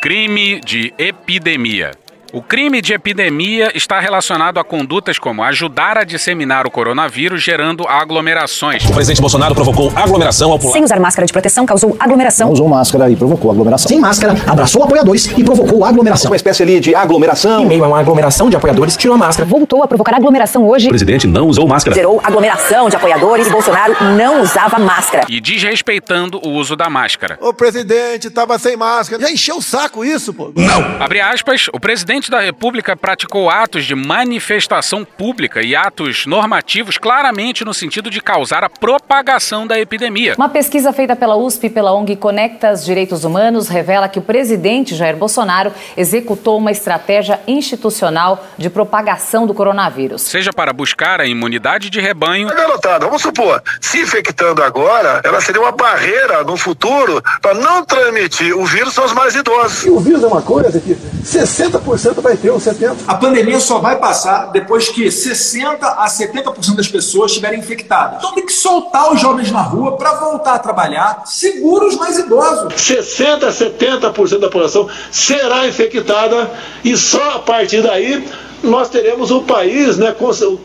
Crime 0.00 0.60
de 0.60 0.92
epidemia. 0.98 1.92
O 2.34 2.42
crime 2.42 2.82
de 2.82 2.92
epidemia 2.92 3.70
está 3.76 4.00
relacionado 4.00 4.58
a 4.58 4.64
condutas 4.64 5.20
como 5.20 5.40
ajudar 5.44 5.96
a 5.96 6.02
disseminar 6.02 6.66
o 6.66 6.70
coronavírus, 6.70 7.40
gerando 7.40 7.86
aglomerações. 7.86 8.84
O 8.86 8.92
presidente 8.92 9.20
Bolsonaro 9.20 9.54
provocou 9.54 9.92
aglomeração 9.94 10.50
ao 10.50 10.58
pular. 10.58 10.72
Sem 10.72 10.82
usar 10.82 10.98
máscara 10.98 11.26
de 11.26 11.32
proteção, 11.32 11.64
causou 11.64 11.96
aglomeração. 11.96 12.48
Não 12.48 12.54
usou 12.54 12.68
máscara 12.68 13.08
e 13.08 13.14
provocou 13.14 13.52
aglomeração. 13.52 13.88
Sem 13.88 14.00
máscara, 14.00 14.34
abraçou 14.48 14.82
apoiadores 14.82 15.26
e 15.26 15.44
provocou 15.44 15.84
aglomeração. 15.84 16.32
Uma 16.32 16.34
espécie 16.34 16.64
ali 16.64 16.80
de 16.80 16.92
aglomeração. 16.92 17.62
Em 17.62 17.66
meio 17.68 17.84
a 17.84 17.86
uma 17.86 18.00
aglomeração 18.00 18.50
de 18.50 18.56
apoiadores, 18.56 18.96
tirou 18.96 19.14
a 19.14 19.18
máscara. 19.18 19.48
Voltou 19.48 19.84
a 19.84 19.86
provocar 19.86 20.16
aglomeração 20.16 20.66
hoje. 20.66 20.86
O 20.86 20.90
presidente 20.90 21.28
não 21.28 21.46
usou 21.46 21.68
máscara. 21.68 21.94
Zerou 21.94 22.20
aglomeração 22.24 22.90
de 22.90 22.96
apoiadores 22.96 23.46
e 23.46 23.50
Bolsonaro 23.50 23.94
não 24.16 24.42
usava 24.42 24.76
máscara. 24.80 25.24
E 25.28 25.40
desrespeitando 25.40 26.40
o 26.44 26.50
uso 26.50 26.74
da 26.74 26.90
máscara. 26.90 27.38
O 27.40 27.54
presidente 27.54 28.28
tava 28.28 28.58
sem 28.58 28.76
máscara. 28.76 29.22
Já 29.22 29.30
encheu 29.30 29.58
o 29.58 29.62
saco 29.62 30.04
isso, 30.04 30.34
pô. 30.34 30.50
Não. 30.56 31.00
Abre 31.00 31.20
aspas, 31.20 31.68
o 31.72 31.78
presidente 31.78 32.23
da 32.30 32.40
República 32.40 32.96
praticou 32.96 33.50
atos 33.50 33.84
de 33.84 33.94
manifestação 33.94 35.04
pública 35.04 35.62
e 35.62 35.74
atos 35.74 36.26
normativos 36.26 36.98
claramente 36.98 37.64
no 37.64 37.74
sentido 37.74 38.10
de 38.10 38.20
causar 38.20 38.64
a 38.64 38.68
propagação 38.68 39.66
da 39.66 39.78
epidemia. 39.78 40.34
Uma 40.36 40.48
pesquisa 40.48 40.92
feita 40.92 41.16
pela 41.16 41.36
USP 41.36 41.66
e 41.66 41.70
pela 41.70 41.92
ONG 41.92 42.16
Conectas 42.16 42.84
Direitos 42.84 43.24
Humanos 43.24 43.68
revela 43.68 44.08
que 44.08 44.18
o 44.18 44.22
presidente 44.22 44.94
Jair 44.94 45.16
Bolsonaro 45.16 45.72
executou 45.96 46.58
uma 46.58 46.70
estratégia 46.70 47.40
institucional 47.46 48.44
de 48.56 48.70
propagação 48.70 49.46
do 49.46 49.54
coronavírus. 49.54 50.22
Seja 50.22 50.52
para 50.52 50.72
buscar 50.72 51.20
a 51.20 51.26
imunidade 51.26 51.90
de 51.90 52.00
rebanho. 52.00 52.48
Garotada, 52.48 53.06
vamos 53.06 53.22
supor, 53.22 53.62
se 53.80 54.00
infectando 54.00 54.62
agora, 54.62 55.20
ela 55.24 55.40
seria 55.40 55.60
uma 55.60 55.72
barreira 55.72 56.42
no 56.44 56.56
futuro 56.56 57.22
para 57.40 57.54
não 57.54 57.84
transmitir 57.84 58.56
o 58.56 58.64
vírus 58.64 58.98
aos 58.98 59.12
mais 59.12 59.34
idosos. 59.34 59.84
E 59.84 59.90
o 59.90 59.98
vírus 59.98 60.22
é 60.22 60.26
uma 60.26 60.42
coisa 60.42 60.80
que 60.80 60.94
60% 60.94 62.13
vai 62.20 62.36
ter, 62.36 62.50
ou 62.50 62.58
70%. 62.58 62.96
A 63.06 63.14
pandemia 63.14 63.60
só 63.60 63.78
vai 63.78 63.98
passar 63.98 64.50
depois 64.50 64.88
que 64.88 65.10
60 65.10 65.86
a 65.86 66.06
70% 66.06 66.76
das 66.76 66.88
pessoas 66.88 67.30
estiverem 67.30 67.60
infectadas. 67.60 68.18
Então 68.18 68.32
tem 68.32 68.46
que 68.46 68.52
soltar 68.52 69.12
os 69.12 69.20
jovens 69.20 69.50
na 69.50 69.62
rua 69.62 69.96
para 69.96 70.14
voltar 70.14 70.54
a 70.54 70.58
trabalhar, 70.58 71.22
segura 71.26 71.86
os 71.86 71.96
mais 71.96 72.18
idosos. 72.18 72.80
60 72.80 73.46
a 73.46 73.50
70% 73.50 74.38
da 74.38 74.48
população 74.48 74.88
será 75.10 75.66
infectada 75.66 76.50
e 76.84 76.96
só 76.96 77.36
a 77.36 77.38
partir 77.38 77.82
daí 77.82 78.26
nós 78.62 78.88
teremos 78.88 79.30
o 79.30 79.42
país 79.42 79.98
né, 79.98 80.14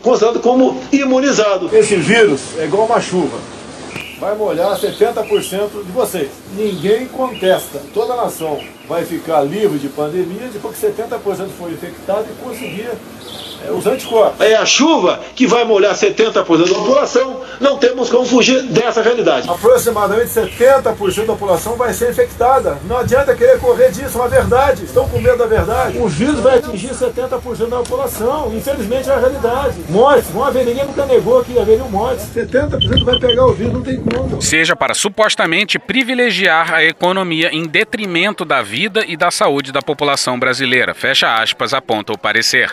considerado 0.02 0.40
como 0.40 0.80
imunizado. 0.90 1.68
Esse 1.72 1.96
vírus 1.96 2.40
é 2.58 2.64
igual 2.64 2.86
uma 2.86 3.00
chuva. 3.00 3.38
Vai 4.18 4.34
molhar 4.36 4.78
70% 4.78 5.84
de 5.84 5.92
vocês. 5.92 6.30
Ninguém 6.54 7.06
contesta. 7.06 7.80
Toda 7.94 8.12
a 8.12 8.16
nação 8.16 8.58
vai 8.90 9.04
ficar 9.04 9.42
livre 9.42 9.78
de 9.78 9.88
pandemia 9.88 10.48
depois 10.52 10.76
que 10.76 10.84
70% 10.84 11.48
for 11.56 11.70
infectado 11.70 12.26
e 12.28 12.44
conseguir 12.44 12.90
é, 13.64 13.70
os 13.70 13.86
anticorpos. 13.86 14.40
É 14.40 14.56
a 14.56 14.66
chuva 14.66 15.20
que 15.36 15.46
vai 15.46 15.64
molhar 15.64 15.94
70% 15.94 16.32
da 16.32 16.42
população. 16.42 17.40
Não 17.60 17.78
temos 17.78 18.10
como 18.10 18.26
fugir 18.26 18.64
dessa 18.64 19.00
realidade. 19.00 19.48
Aproximadamente 19.48 20.30
70% 20.30 21.24
da 21.24 21.34
população 21.34 21.76
vai 21.76 21.94
ser 21.94 22.10
infectada. 22.10 22.78
Não 22.88 22.96
adianta 22.96 23.32
querer 23.36 23.60
correr 23.60 23.92
disso, 23.92 24.18
é 24.18 24.20
uma 24.22 24.28
verdade. 24.28 24.84
Estão 24.84 25.08
com 25.08 25.20
medo 25.20 25.38
da 25.38 25.46
verdade. 25.46 25.96
O 25.98 26.08
vírus 26.08 26.40
vai 26.40 26.58
atingir 26.58 26.90
70% 26.90 27.68
da 27.68 27.76
população. 27.76 28.52
Infelizmente 28.52 29.08
é 29.08 29.12
a 29.12 29.18
realidade. 29.20 29.76
Mortes, 29.88 30.34
não 30.34 30.44
haver, 30.44 30.66
ninguém 30.66 30.84
nunca 30.84 31.06
negou 31.06 31.44
que 31.44 31.56
haveria 31.56 31.84
mortes. 31.84 32.26
70% 32.34 33.04
vai 33.04 33.20
pegar 33.20 33.46
o 33.46 33.52
vírus, 33.52 33.72
não 33.72 33.82
tem 33.82 34.02
como. 34.02 34.42
Seja 34.42 34.74
para 34.74 34.94
supostamente 34.94 35.78
privilegiar 35.78 36.74
a 36.74 36.82
economia 36.82 37.50
em 37.52 37.68
detrimento 37.68 38.44
da 38.44 38.62
vida 38.62 38.79
e 39.06 39.16
da 39.16 39.30
saúde 39.30 39.72
da 39.72 39.82
população 39.82 40.38
brasileira. 40.38 40.94
Fecha 40.94 41.40
aspas, 41.40 41.74
aponta 41.74 42.12
o 42.12 42.18
parecer 42.18 42.70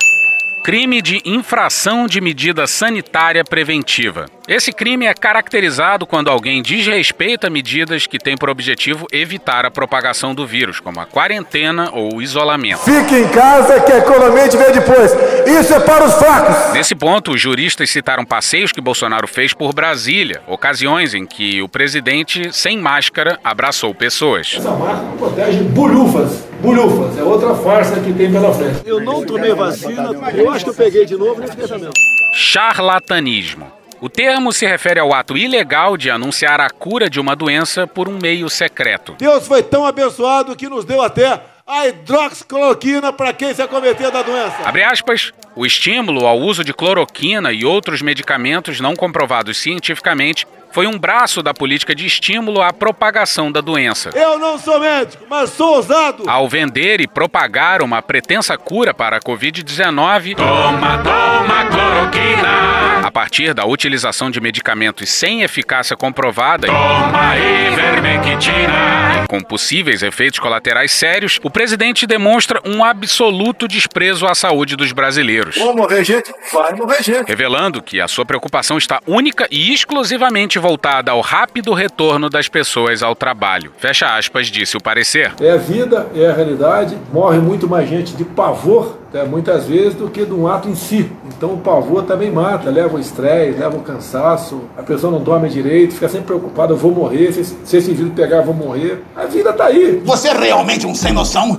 crime 0.63 1.01
de 1.01 1.21
infração 1.25 2.07
de 2.07 2.19
medida 2.19 2.67
sanitária 2.67 3.43
preventiva. 3.43 4.25
Esse 4.47 4.71
crime 4.71 5.05
é 5.05 5.13
caracterizado 5.13 6.05
quando 6.05 6.29
alguém 6.29 6.61
desrespeita 6.61 7.49
medidas 7.49 8.07
que 8.07 8.17
têm 8.17 8.37
por 8.37 8.49
objetivo 8.49 9.05
evitar 9.11 9.65
a 9.65 9.71
propagação 9.71 10.33
do 10.33 10.45
vírus, 10.47 10.79
como 10.79 10.99
a 10.99 11.05
quarentena 11.05 11.89
ou 11.91 12.15
o 12.15 12.21
isolamento. 12.21 12.79
Fique 12.79 13.15
em 13.15 13.27
casa 13.27 13.81
que 13.81 13.91
a 13.91 13.97
economia 13.97 14.47
te 14.47 14.55
vê 14.55 14.71
depois. 14.71 15.11
Isso 15.45 15.73
é 15.73 15.79
para 15.79 16.05
os 16.05 16.13
fracos. 16.15 16.73
Nesse 16.73 16.95
ponto, 16.95 17.31
os 17.31 17.41
juristas 17.41 17.89
citaram 17.89 18.25
passeios 18.25 18.71
que 18.71 18.79
Bolsonaro 18.79 19.27
fez 19.27 19.53
por 19.53 19.73
Brasília, 19.73 20.41
ocasiões 20.47 21.13
em 21.13 21.25
que 21.25 21.61
o 21.61 21.67
presidente, 21.67 22.53
sem 22.53 22.77
máscara, 22.77 23.39
abraçou 23.43 23.93
pessoas. 23.93 24.55
Essa 24.57 24.71
máscara 24.71 25.11
protege 25.17 25.59
bulhufas. 25.63 26.47
Bulhufas, 26.67 27.17
é 27.17 27.23
outra 27.23 27.55
farsa 27.55 27.97
que 28.01 28.11
tem 28.11 28.29
pela 28.29 28.53
frente. 28.53 28.81
Eu 28.85 28.99
não 28.99 29.25
tomei 29.25 29.53
vacina, 29.53 30.11
eu 30.35 30.51
acho 30.51 30.65
que 30.65 30.71
eu 30.71 30.75
peguei 30.75 31.05
de 31.05 31.15
novo 31.15 31.39
nem 31.39 31.49
fiquei 31.49 31.65
sabendo. 31.65 31.93
Charlatanismo. 32.33 33.71
O 34.01 34.09
termo 34.09 34.51
se 34.51 34.67
refere 34.67 34.99
ao 34.99 35.13
ato 35.13 35.37
ilegal 35.37 35.95
de 35.95 36.11
anunciar 36.11 36.59
a 36.59 36.69
cura 36.69 37.09
de 37.09 37.21
uma 37.21 37.37
doença 37.37 37.87
por 37.87 38.09
um 38.09 38.19
meio 38.21 38.49
secreto. 38.49 39.15
Deus 39.17 39.47
foi 39.47 39.63
tão 39.63 39.85
abençoado 39.85 40.57
que 40.57 40.67
nos 40.67 40.83
deu 40.83 41.01
até 41.01 41.39
a 41.65 41.87
hidroxicloroquina 41.87 43.13
para 43.13 43.31
quem 43.31 43.53
se 43.53 43.61
acometer 43.61 44.11
da 44.11 44.21
doença. 44.21 44.57
Abre 44.65 44.83
aspas. 44.83 45.31
O 45.55 45.65
estímulo 45.65 46.27
ao 46.27 46.37
uso 46.37 46.65
de 46.65 46.73
cloroquina 46.73 47.51
e 47.53 47.63
outros 47.63 48.01
medicamentos 48.01 48.81
não 48.81 48.93
comprovados 48.93 49.57
cientificamente 49.57 50.45
foi 50.77 50.85
um 50.85 50.95
braço 50.95 51.41
da 51.41 51.55
política 51.55 51.95
de 51.95 52.05
estímulo 52.05 52.61
à 52.61 52.71
propagação 52.71 53.51
da 53.51 53.61
doença. 53.61 54.11
Eu 54.13 54.37
não 54.37 54.59
sou 54.59 54.79
médico, 54.79 55.25
mas 55.27 55.49
sou 55.49 55.77
ousado. 55.77 56.29
Ao 56.29 56.47
vender 56.47 57.01
e 57.01 57.07
propagar 57.07 57.81
uma 57.81 57.99
pretensa 57.99 58.55
cura 58.59 58.93
para 58.93 59.17
a 59.17 59.19
Covid-19, 59.19 60.35
toma, 60.35 60.99
toma 60.99 61.65
cloroquina. 61.65 63.07
A 63.07 63.11
partir 63.11 63.55
da 63.55 63.65
utilização 63.65 64.29
de 64.29 64.39
medicamentos 64.39 65.09
sem 65.09 65.41
eficácia 65.41 65.97
comprovada, 65.97 66.67
toma 66.67 67.35
ivermectina, 67.37 69.25
com 69.27 69.41
possíveis 69.41 70.03
efeitos 70.03 70.39
colaterais 70.39 70.91
sérios, 70.91 71.39
o 71.43 71.49
presidente 71.49 72.07
demonstra 72.07 72.61
um 72.65 72.83
absoluto 72.83 73.67
desprezo 73.67 74.25
à 74.25 74.33
saúde 74.33 74.75
dos 74.75 74.91
brasileiros. 74.91 75.57
Vou 75.57 75.75
morrer 75.75 76.03
gente? 76.03 76.33
Vai 76.53 76.73
morrer 76.73 77.03
gente. 77.03 77.27
Revelando 77.27 77.81
que 77.81 77.99
a 77.99 78.07
sua 78.07 78.25
preocupação 78.25 78.77
está 78.77 79.01
única 79.05 79.47
e 79.51 79.73
exclusivamente 79.73 80.57
voltada 80.67 81.13
ao 81.13 81.21
rápido 81.21 81.73
retorno 81.73 82.29
das 82.29 82.49
pessoas 82.49 83.01
ao 83.01 83.15
trabalho. 83.15 83.71
Fecha 83.77 84.17
aspas, 84.17 84.47
disse 84.47 84.75
o 84.75 84.81
parecer. 84.81 85.33
É 85.39 85.51
a 85.51 85.55
vida, 85.55 86.07
é 86.13 86.27
a 86.27 86.33
realidade. 86.33 86.97
Morre 87.13 87.39
muito 87.39 87.69
mais 87.69 87.87
gente 87.87 88.13
de 88.13 88.25
pavor, 88.25 88.97
né, 89.13 89.23
muitas 89.23 89.65
vezes, 89.65 89.93
do 89.93 90.09
que 90.09 90.25
de 90.25 90.33
um 90.33 90.45
ato 90.45 90.67
em 90.67 90.75
si. 90.75 91.09
Então 91.25 91.53
o 91.53 91.57
pavor 91.59 92.03
também 92.03 92.29
mata, 92.29 92.69
leva 92.69 92.97
o 92.97 92.99
estresse, 92.99 93.57
leva 93.57 93.77
o 93.77 93.81
cansaço. 93.81 94.63
A 94.77 94.83
pessoa 94.83 95.09
não 95.09 95.23
dorme 95.23 95.47
direito, 95.47 95.93
fica 95.93 96.09
sempre 96.09 96.27
preocupada: 96.27 96.73
eu 96.73 96.77
vou 96.77 96.91
morrer, 96.91 97.31
se, 97.31 97.45
se 97.45 97.77
esse 97.77 97.93
vírus 97.93 98.11
pegar, 98.13 98.37
eu 98.37 98.43
vou 98.43 98.53
morrer. 98.53 99.01
A 99.15 99.23
vida 99.23 99.53
tá 99.53 99.67
aí. 99.67 100.01
Você 100.03 100.27
é 100.27 100.37
realmente 100.37 100.85
um 100.85 100.93
sem 100.93 101.13
noção? 101.13 101.55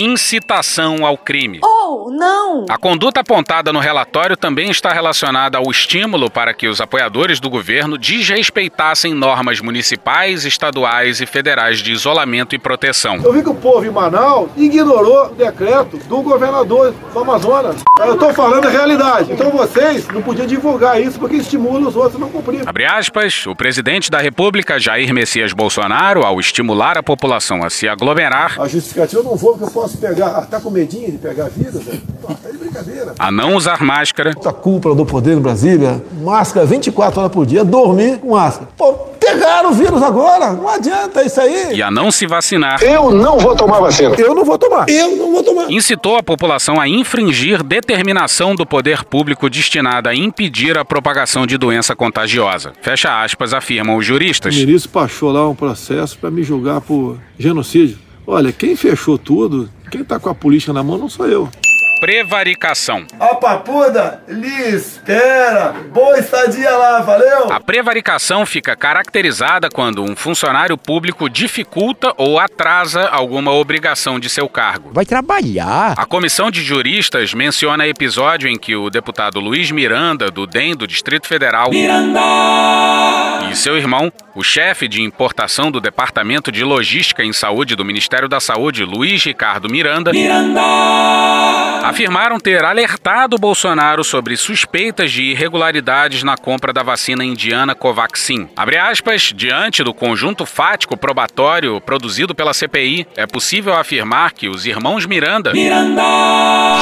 incitação 0.00 1.04
ao 1.04 1.18
crime. 1.18 1.60
Oh, 1.62 1.79
não! 2.10 2.64
A 2.68 2.78
conduta 2.78 3.20
apontada 3.20 3.72
no 3.72 3.78
relatório 3.78 4.36
também 4.36 4.70
está 4.70 4.92
relacionada 4.92 5.58
ao 5.58 5.70
estímulo 5.70 6.30
para 6.30 6.54
que 6.54 6.68
os 6.68 6.80
apoiadores 6.80 7.40
do 7.40 7.50
governo 7.50 7.98
desrespeitassem 7.98 9.14
normas 9.14 9.60
municipais, 9.60 10.44
estaduais 10.44 11.20
e 11.20 11.26
federais 11.26 11.78
de 11.78 11.92
isolamento 11.92 12.54
e 12.54 12.58
proteção. 12.58 13.16
Eu 13.16 13.32
vi 13.32 13.42
que 13.42 13.48
o 13.48 13.54
povo 13.54 13.84
em 13.84 13.90
Manaus 13.90 14.50
ignorou 14.56 15.26
o 15.26 15.34
decreto 15.34 15.96
do 15.98 16.22
governador 16.22 16.94
do 17.12 17.18
Amazonas. 17.18 17.82
Eu 17.98 18.14
estou 18.14 18.32
falando 18.32 18.66
a 18.66 18.70
realidade. 18.70 19.32
Então 19.32 19.50
vocês 19.50 20.06
não 20.08 20.22
podiam 20.22 20.46
divulgar 20.46 21.00
isso 21.00 21.18
porque 21.18 21.36
estimula 21.36 21.88
os 21.88 21.96
outros 21.96 22.16
a 22.16 22.18
não 22.18 22.30
cumprir. 22.30 22.66
Abre 22.66 22.84
aspas, 22.84 23.46
o 23.46 23.54
presidente 23.54 24.10
da 24.10 24.18
República, 24.18 24.78
Jair 24.78 25.12
Messias 25.12 25.52
Bolsonaro, 25.52 26.24
ao 26.24 26.40
estimular 26.40 26.96
a 26.96 27.02
população 27.02 27.62
a 27.62 27.70
se 27.70 27.88
aglomerar. 27.88 28.60
A 28.60 28.68
justificativa 28.68 29.20
eu 29.20 29.24
não 29.24 29.36
vou 29.36 29.52
porque 29.52 29.64
eu 29.64 29.70
posso 29.70 29.98
pegar. 29.98 30.28
Ah, 30.28 30.46
tá 30.46 30.60
com 30.60 30.70
medinho 30.70 31.10
de 31.12 31.18
pegar 31.18 31.48
vírus? 31.48 31.79
Velho? 31.80 32.02
De 32.52 32.58
brincadeira. 32.58 33.14
A 33.18 33.30
não 33.30 33.54
usar 33.54 33.82
máscara. 33.82 34.34
A 34.44 34.52
cúpula 34.52 34.94
do 34.94 35.04
poder 35.04 35.36
em 35.36 35.40
Brasília, 35.40 36.02
máscara 36.22 36.64
24 36.66 37.20
horas 37.20 37.32
por 37.32 37.46
dia, 37.46 37.64
dormir 37.64 38.18
com 38.18 38.30
máscara. 38.30 38.68
Pô, 38.76 38.92
pegaram 38.92 39.70
o 39.70 39.72
vírus 39.72 40.02
agora, 40.02 40.52
não 40.52 40.68
adianta 40.68 41.22
isso 41.22 41.40
aí. 41.40 41.74
E 41.74 41.82
a 41.82 41.90
não 41.90 42.10
se 42.10 42.26
vacinar. 42.26 42.82
Eu 42.82 43.10
não 43.10 43.38
vou 43.38 43.54
tomar 43.54 43.80
vacina. 43.80 44.14
Eu 44.16 44.34
não 44.34 44.44
vou 44.44 44.58
tomar. 44.58 44.88
Eu 44.88 45.16
não 45.16 45.32
vou 45.32 45.42
tomar. 45.42 45.70
Incitou 45.70 46.16
a 46.16 46.22
população 46.22 46.80
a 46.80 46.88
infringir 46.88 47.62
determinação 47.62 48.54
do 48.54 48.66
poder 48.66 49.04
público 49.04 49.48
destinada 49.48 50.10
a 50.10 50.14
impedir 50.14 50.76
a 50.78 50.84
propagação 50.84 51.46
de 51.46 51.56
doença 51.56 51.94
contagiosa. 51.94 52.72
Fecha 52.80 53.22
aspas, 53.22 53.52
afirmam 53.52 53.96
os 53.96 54.04
juristas. 54.04 54.54
O 54.54 54.58
ministro 54.58 54.90
baixou 54.92 55.30
lá 55.30 55.48
um 55.48 55.54
processo 55.54 56.18
para 56.18 56.30
me 56.30 56.42
julgar 56.42 56.80
por 56.80 57.18
genocídio. 57.38 57.98
Olha, 58.26 58.52
quem 58.52 58.76
fechou 58.76 59.18
tudo, 59.18 59.68
quem 59.90 60.04
tá 60.04 60.18
com 60.18 60.28
a 60.28 60.34
política 60.34 60.72
na 60.72 60.82
mão 60.82 60.96
não 60.98 61.08
sou 61.08 61.26
eu. 61.26 61.48
Prevaricação. 62.00 63.04
A 63.20 63.34
papuda 63.34 64.22
lhe 64.26 64.74
espera. 64.74 65.74
Boa 65.92 66.18
estadia 66.18 66.70
lá, 66.70 67.00
valeu? 67.00 67.52
A 67.52 67.60
prevaricação 67.60 68.46
fica 68.46 68.74
caracterizada 68.74 69.68
quando 69.68 70.02
um 70.02 70.16
funcionário 70.16 70.78
público 70.78 71.28
dificulta 71.28 72.14
ou 72.16 72.38
atrasa 72.38 73.06
alguma 73.08 73.52
obrigação 73.52 74.18
de 74.18 74.30
seu 74.30 74.48
cargo. 74.48 74.90
Vai 74.92 75.04
trabalhar. 75.04 75.94
A 75.96 76.06
comissão 76.06 76.50
de 76.50 76.62
juristas 76.62 77.34
menciona 77.34 77.86
episódio 77.86 78.48
em 78.48 78.58
que 78.58 78.74
o 78.74 78.88
deputado 78.88 79.38
Luiz 79.38 79.70
Miranda, 79.70 80.30
do 80.30 80.46
DEM 80.46 80.74
do 80.74 80.86
Distrito 80.86 81.26
Federal, 81.26 81.70
Miranda! 81.70 82.20
e 83.50 83.56
seu 83.56 83.76
irmão, 83.76 84.12
o 84.34 84.42
chefe 84.42 84.88
de 84.88 85.02
importação 85.02 85.70
do 85.70 85.80
Departamento 85.80 86.50
de 86.50 86.64
Logística 86.64 87.22
em 87.22 87.32
Saúde 87.32 87.74
do 87.76 87.84
Ministério 87.84 88.28
da 88.28 88.40
Saúde, 88.40 88.84
Luiz 88.84 89.24
Ricardo 89.24 89.68
Miranda, 89.68 90.12
Miranda! 90.12 90.60
Afirmaram 91.90 92.38
ter 92.38 92.64
alertado 92.64 93.36
Bolsonaro 93.36 94.04
sobre 94.04 94.36
suspeitas 94.36 95.10
de 95.10 95.24
irregularidades 95.24 96.22
na 96.22 96.36
compra 96.36 96.72
da 96.72 96.84
vacina 96.84 97.24
indiana 97.24 97.74
Covaxin. 97.74 98.48
Abre 98.56 98.78
aspas, 98.78 99.32
diante 99.34 99.82
do 99.82 99.92
conjunto 99.92 100.46
fático 100.46 100.96
probatório 100.96 101.80
produzido 101.80 102.34
pela 102.34 102.54
CPI, 102.54 103.08
é 103.16 103.26
possível 103.26 103.74
afirmar 103.74 104.32
que 104.32 104.48
os 104.48 104.66
irmãos 104.66 105.04
Miranda, 105.04 105.52
Miranda! 105.52 106.02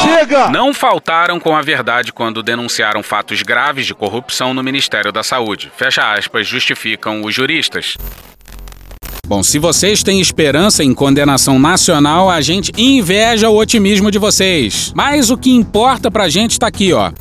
Chega! 0.03 0.50
não 0.50 0.75
faltaram 0.75 1.41
com 1.41 1.57
a 1.57 1.62
verdade 1.62 2.12
quando 2.12 2.43
denunciaram 2.43 3.03
fatos 3.03 3.43
graves 3.43 3.87
de 3.87 3.95
corrupção 3.95 4.53
no 4.53 4.62
Ministério 4.62 5.11
da 5.11 5.23
Saúde. 5.23 5.73
Fecha 5.75 6.12
aspas, 6.12 6.47
justificam 6.47 7.23
os 7.25 7.35
juristas. 7.35 7.97
Bom, 9.29 9.43
se 9.43 9.59
vocês 9.59 10.03
têm 10.03 10.23
esperança 10.23 10.83
em 10.83 10.95
condenação 10.95 11.59
nacional, 11.59 12.31
a 12.31 12.41
gente 12.41 12.73
inveja 12.79 13.51
o 13.51 13.59
otimismo 13.59 14.11
de 14.11 14.19
vocês. 14.19 14.91
Mas 14.97 15.29
o 15.29 15.37
que 15.37 15.51
importa 15.51 16.11
pra 16.11 16.31
gente 16.31 16.59
tá 16.59 16.67
aqui, 16.67 16.95
ó. 16.95 17.13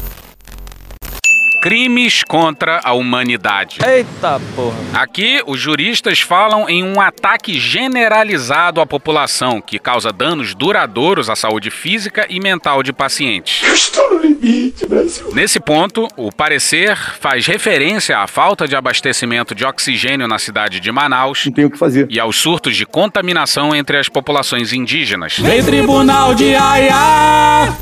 Crimes 1.61 2.23
contra 2.23 2.79
a 2.83 2.93
humanidade. 2.93 3.79
Eita 3.85 4.39
porra. 4.55 4.75
Aqui, 4.93 5.41
os 5.45 5.59
juristas 5.59 6.19
falam 6.19 6.69
em 6.69 6.83
um 6.83 7.01
ataque 7.01 7.59
generalizado 7.59 8.79
à 8.79 8.85
população 8.85 9.59
que 9.59 9.79
causa 9.79 10.11
danos 10.11 10.53
duradouros 10.53 11.29
à 11.29 11.35
saúde 11.35 11.69
física 11.69 12.25
e 12.29 12.39
mental 12.39 12.83
de 12.83 12.93
pacientes. 12.93 13.63
Estou 13.63 14.13
no 14.13 14.21
limite, 14.21 14.85
Brasil. 14.87 15.29
Nesse 15.33 15.59
ponto, 15.59 16.07
o 16.15 16.31
parecer 16.31 16.95
faz 17.19 17.45
referência 17.47 18.19
à 18.19 18.27
falta 18.27 18.67
de 18.67 18.75
abastecimento 18.75 19.55
de 19.55 19.65
oxigênio 19.65 20.27
na 20.27 20.39
cidade 20.39 20.79
de 20.79 20.91
Manaus. 20.91 21.45
Não 21.45 21.53
tem 21.53 21.65
o 21.65 21.71
que 21.71 21.77
fazer. 21.77 22.07
E 22.09 22.19
aos 22.19 22.37
surtos 22.37 22.75
de 22.75 22.85
contaminação 22.85 23.75
entre 23.75 23.97
as 23.97 24.07
populações 24.07 24.73
indígenas. 24.73 25.37
Vem 25.39 25.63
Tribunal 25.63 26.33
de 26.35 26.55
Haia! 26.55 27.75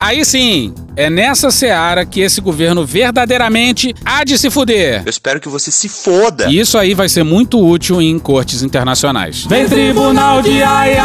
Aí 0.00 0.24
sim, 0.24 0.74
é 0.94 1.08
nessa 1.10 1.50
seara 1.50 2.04
que 2.04 2.20
esse 2.20 2.40
governo 2.40 2.84
verdadeiramente 2.84 3.94
há 4.04 4.24
de 4.24 4.38
se 4.38 4.50
fuder. 4.50 5.02
Eu 5.04 5.10
espero 5.10 5.40
que 5.40 5.48
você 5.48 5.70
se 5.70 5.88
foda. 5.88 6.48
E 6.50 6.58
isso 6.58 6.78
aí 6.78 6.94
vai 6.94 7.08
ser 7.08 7.22
muito 7.24 7.64
útil 7.64 8.00
em 8.00 8.18
cortes 8.18 8.62
internacionais. 8.62 9.44
Vem 9.44 9.66
Tribunal 9.66 10.42
de 10.42 10.62
Haia! 10.62 11.02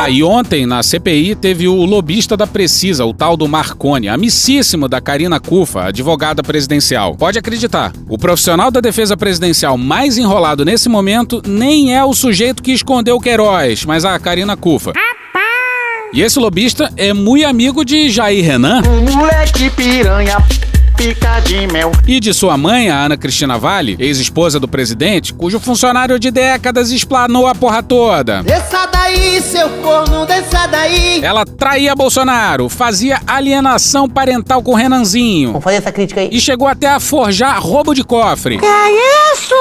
Ah, 0.00 0.10
e 0.10 0.22
ontem 0.22 0.64
na 0.64 0.82
CPI 0.82 1.34
teve 1.34 1.68
o 1.68 1.84
lobista 1.84 2.36
da 2.36 2.46
Precisa, 2.46 3.04
o 3.04 3.12
tal 3.12 3.36
do 3.36 3.46
Marconi, 3.46 4.08
amicíssimo 4.08 4.88
da 4.88 5.00
Karina 5.00 5.38
Cufa, 5.38 5.86
advogada 5.86 6.42
presidencial. 6.42 7.14
Pode 7.14 7.38
acreditar, 7.38 7.92
o 8.08 8.16
profissional 8.16 8.70
da 8.70 8.80
defesa 8.80 9.16
presidencial 9.16 9.76
mais 9.76 10.16
enrolado 10.16 10.64
nesse 10.64 10.88
momento 10.88 11.42
nem 11.46 11.94
é 11.94 12.02
o 12.04 12.14
sujeito 12.14 12.62
que 12.62 12.72
escondeu 12.72 13.16
o 13.16 13.20
Queiroz, 13.20 13.84
mas 13.84 14.04
a 14.04 14.18
Karina 14.18 14.56
Cufa. 14.56 14.92
E 16.12 16.22
esse 16.22 16.38
lobista 16.38 16.90
é 16.96 17.12
muito 17.12 17.46
amigo 17.46 17.84
de 17.84 18.08
Jair 18.08 18.44
Renan. 18.44 18.82
O 18.82 19.12
moleque 19.12 19.70
piranha 19.70 20.38
pica 20.96 21.38
de 21.40 21.66
mel. 21.68 21.92
E 22.08 22.18
de 22.18 22.34
sua 22.34 22.56
mãe, 22.56 22.90
a 22.90 23.04
Ana 23.04 23.16
Cristina 23.16 23.56
Vale, 23.56 23.94
ex-esposa 24.00 24.58
do 24.58 24.66
presidente, 24.66 25.32
cujo 25.32 25.60
funcionário 25.60 26.18
de 26.18 26.30
décadas 26.30 26.90
explanou 26.90 27.46
a 27.46 27.54
porra 27.54 27.82
toda. 27.84 28.42
Desça 28.42 28.86
daí, 28.86 29.40
seu 29.40 29.68
corno, 29.80 30.26
desça 30.26 30.66
daí. 30.66 31.22
Ela 31.22 31.44
traía 31.44 31.94
Bolsonaro, 31.94 32.68
fazia 32.68 33.20
alienação 33.26 34.08
parental 34.08 34.60
com 34.60 34.74
Renanzinho. 34.74 35.50
Vamos 35.50 35.62
fazer 35.64 35.76
essa 35.76 35.92
crítica 35.92 36.20
aí. 36.20 36.30
E 36.32 36.40
chegou 36.40 36.66
até 36.66 36.88
a 36.88 36.98
forjar 36.98 37.62
roubo 37.62 37.94
de 37.94 38.02
cofre. 38.02 38.58
Que 38.58 38.66
é 38.66 39.32
isso? 39.32 39.54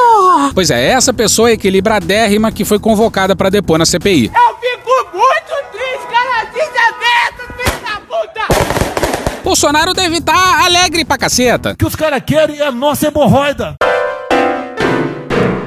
Pois 0.55 0.71
é, 0.71 0.87
essa 0.87 1.13
pessoa 1.13 1.51
equilibradérrima 1.51 2.51
que 2.51 2.65
foi 2.65 2.79
convocada 2.79 3.35
para 3.35 3.49
depor 3.51 3.77
na 3.77 3.85
CPI. 3.85 4.31
Eu 4.33 4.55
fico 4.59 4.89
muito 5.13 5.71
triste, 5.71 6.07
cara, 6.11 6.45
desaberto, 6.45 7.53
filho 7.55 7.79
da 7.83 8.01
puta. 8.01 9.46
Bolsonaro 9.57 9.91
deve 9.91 10.17
estar 10.17 10.65
alegre 10.65 11.03
pra 11.03 11.17
caceta. 11.17 11.71
O 11.71 11.75
que 11.75 11.83
os 11.83 11.95
caras 11.95 12.21
querem 12.23 12.59
é 12.59 12.67
a 12.67 12.71
nossa 12.71 13.07
hemorroida. 13.07 13.75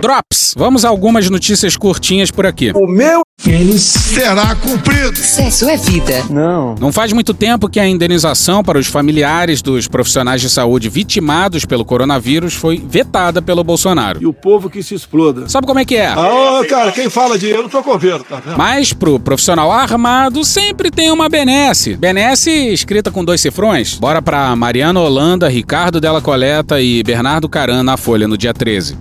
Drops. 0.01 0.55
Vamos 0.57 0.85
a 0.85 0.89
algumas 0.89 1.29
notícias 1.29 1.77
curtinhas 1.77 2.31
por 2.31 2.47
aqui. 2.47 2.73
O 2.75 2.87
meu 2.87 3.23
pênis 3.43 3.83
será 3.83 4.55
cumprido. 4.55 5.17
Sexo 5.19 5.69
é 5.69 5.77
vida. 5.77 6.25
Não. 6.31 6.75
Não 6.77 6.93
faz 6.93 7.13
muito 7.13 7.35
tempo 7.35 7.69
que 7.69 7.79
a 7.79 7.87
indenização 7.87 8.63
para 8.63 8.79
os 8.79 8.87
familiares 8.87 9.63
dos 9.63 9.87
profissionais 9.87 10.41
de 10.41 10.49
saúde 10.49 10.89
vitimados 10.89 11.65
pelo 11.65 11.85
coronavírus 11.85 12.55
foi 12.55 12.83
vetada 12.85 13.43
pelo 13.43 13.63
Bolsonaro. 13.63 14.23
E 14.23 14.27
o 14.27 14.33
povo 14.33 14.71
que 14.71 14.83
se 14.83 14.95
exploda. 14.95 15.49
Sabe 15.49 15.67
como 15.67 15.79
é 15.79 15.85
que 15.85 15.97
é? 15.97 16.07
Ah, 16.09 16.63
cara, 16.69 16.93
quem 16.93 17.11
fala 17.11 17.39
de 17.39 17.49
eu 17.49 17.63
não 17.63 17.69
tô 17.69 17.83
com 17.83 17.91
governo, 17.91 18.25
tá 18.25 18.41
vendo? 18.41 18.57
Mas 18.57 18.93
pro 18.93 19.21
profissional 19.21 19.71
armado 19.71 20.45
sempre 20.45 20.91
tem 20.91 21.11
uma 21.11 21.29
benesse. 21.29 21.97
Benesse 21.97 22.51
escrita 22.51 23.11
com 23.11 23.25
dois 23.25 23.41
cifrões. 23.41 23.95
Bora 23.95 24.23
pra 24.23 24.55
Mariana 24.57 25.01
Holanda, 25.01 25.49
Ricardo 25.49 26.01
Della 26.01 26.21
Coleta 26.21 26.81
e 26.81 27.03
Bernardo 27.03 27.49
Caran 27.49 27.83
na 27.83 27.97
Folha 27.97 28.27
no 28.27 28.39
dia 28.39 28.55
13. 28.55 28.97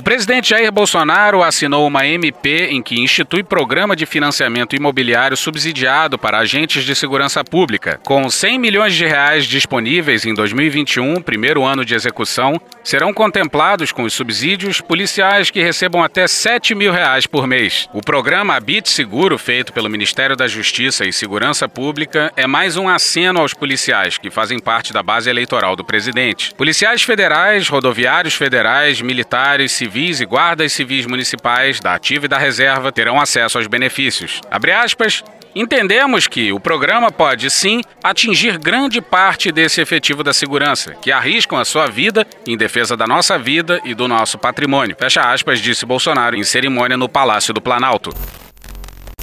O 0.00 0.02
presidente 0.02 0.48
Jair 0.48 0.72
Bolsonaro 0.72 1.42
assinou 1.42 1.86
uma 1.86 2.06
MP 2.06 2.68
em 2.70 2.82
que 2.82 2.98
institui 2.98 3.42
programa 3.42 3.94
de 3.94 4.06
financiamento 4.06 4.74
imobiliário 4.74 5.36
subsidiado 5.36 6.18
para 6.18 6.38
agentes 6.38 6.84
de 6.84 6.94
segurança 6.94 7.44
pública. 7.44 8.00
Com 8.02 8.30
100 8.30 8.58
milhões 8.58 8.94
de 8.94 9.04
reais 9.04 9.44
disponíveis 9.44 10.24
em 10.24 10.32
2021, 10.32 11.20
primeiro 11.20 11.62
ano 11.66 11.84
de 11.84 11.94
execução, 11.94 12.58
serão 12.82 13.12
contemplados 13.12 13.92
com 13.92 14.04
os 14.04 14.14
subsídios 14.14 14.80
policiais 14.80 15.50
que 15.50 15.62
recebam 15.62 16.02
até 16.02 16.26
7 16.26 16.74
mil 16.74 16.92
reais 16.92 17.26
por 17.26 17.46
mês. 17.46 17.86
O 17.92 18.00
programa 18.00 18.54
Habite 18.54 18.88
Seguro, 18.88 19.36
feito 19.36 19.70
pelo 19.70 19.90
Ministério 19.90 20.34
da 20.34 20.48
Justiça 20.48 21.06
e 21.06 21.12
Segurança 21.12 21.68
Pública, 21.68 22.32
é 22.38 22.46
mais 22.46 22.78
um 22.78 22.88
aceno 22.88 23.40
aos 23.40 23.52
policiais 23.52 24.16
que 24.16 24.30
fazem 24.30 24.58
parte 24.58 24.94
da 24.94 25.02
base 25.02 25.28
eleitoral 25.28 25.76
do 25.76 25.84
presidente. 25.84 26.54
Policiais 26.54 27.02
federais, 27.02 27.68
rodoviários 27.68 28.34
federais, 28.34 29.02
militares, 29.02 29.72
civis 29.72 29.89
e 29.94 30.24
guardas 30.24 30.72
civis 30.72 31.06
municipais 31.06 31.80
da 31.80 31.94
ativa 31.94 32.26
e 32.26 32.28
da 32.28 32.38
reserva 32.38 32.92
terão 32.92 33.20
acesso 33.20 33.58
aos 33.58 33.66
benefícios. 33.66 34.40
Abre 34.50 34.72
aspas, 34.72 35.22
Entendemos 35.52 36.28
que 36.28 36.52
o 36.52 36.60
programa 36.60 37.10
pode 37.10 37.50
sim 37.50 37.80
atingir 38.04 38.56
grande 38.56 39.00
parte 39.00 39.50
desse 39.50 39.80
efetivo 39.80 40.22
da 40.22 40.32
segurança, 40.32 40.94
que 41.02 41.10
arriscam 41.10 41.58
a 41.58 41.64
sua 41.64 41.88
vida 41.88 42.24
em 42.46 42.56
defesa 42.56 42.96
da 42.96 43.04
nossa 43.04 43.36
vida 43.36 43.80
e 43.84 43.92
do 43.92 44.06
nosso 44.06 44.38
patrimônio. 44.38 44.96
Fecha 44.96 45.22
aspas, 45.22 45.58
disse 45.58 45.84
Bolsonaro 45.84 46.36
em 46.36 46.44
cerimônia 46.44 46.96
no 46.96 47.08
Palácio 47.08 47.52
do 47.52 47.60
Planalto. 47.60 48.14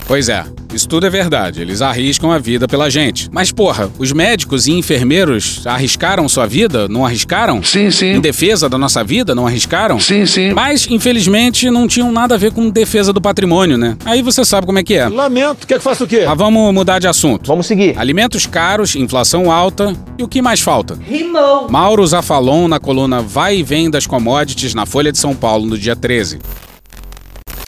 Pois 0.08 0.30
é, 0.30 0.46
isso 0.74 0.88
tudo 0.88 1.06
é 1.06 1.10
verdade. 1.10 1.60
Eles 1.62 1.82
arriscam 1.82 2.32
a 2.32 2.38
vida 2.38 2.66
pela 2.66 2.90
gente. 2.90 3.28
Mas, 3.30 3.52
porra, 3.52 3.92
os 4.00 4.14
médicos 4.14 4.66
e 4.66 4.72
enfermeiros 4.72 5.68
arriscaram 5.68 6.30
sua 6.30 6.46
vida? 6.46 6.88
Não 6.88 7.06
arriscaram? 7.06 7.62
Sim, 7.62 7.92
sim. 7.92 8.14
Em 8.14 8.22
defesa 8.22 8.70
da 8.70 8.78
nossa 8.78 9.04
vida? 9.04 9.36
Não 9.36 9.46
arriscaram? 9.46 10.00
Sim, 10.00 10.26
sim. 10.26 10.54
Mas, 10.54 10.88
infelizmente, 10.90 11.70
não 11.70 11.90
tinham 11.90 12.10
nada 12.10 12.36
a 12.36 12.38
ver 12.38 12.54
com 12.54 12.70
defesa 12.70 13.12
do 13.12 13.20
patrimônio, 13.20 13.78
né? 13.78 13.98
Aí 14.06 14.22
você 14.22 14.46
sabe 14.46 14.66
como 14.66 14.80
é 14.80 14.84
que 14.84 14.94
é. 14.94 15.10
Lamento. 15.10 15.68
Quer 15.68 15.78
que 15.78 15.84
faça 15.84 16.06
o 16.06 16.08
quê? 16.08 16.24
Mas 16.26 16.38
vamos 16.38 16.74
mudar 16.74 17.00
de 17.00 17.08
assunto. 17.08 17.46
Vamos 17.48 17.66
seguir. 17.66 18.00
Alimentos 18.00 18.46
caros, 18.46 18.96
inflação 18.96 19.52
alta 19.52 19.94
e 20.18 20.24
o 20.24 20.28
que 20.28 20.42
mais 20.42 20.62
falta? 20.62 20.98
Rimou. 21.06 21.70
Mauro 21.70 22.08
Zafalon 22.08 22.70
na 22.70 22.80
coluna 22.80 23.22
Vai 23.22 23.58
e 23.58 23.64
Vem 23.64 23.90
das 23.90 24.08
Commodities 24.08 24.74
na 24.74 24.86
Folha 24.86 25.12
de 25.12 25.18
São 25.18 25.36
Paulo 25.36 25.66
no 25.66 25.78
dia 25.78 25.98
13. 25.98 26.40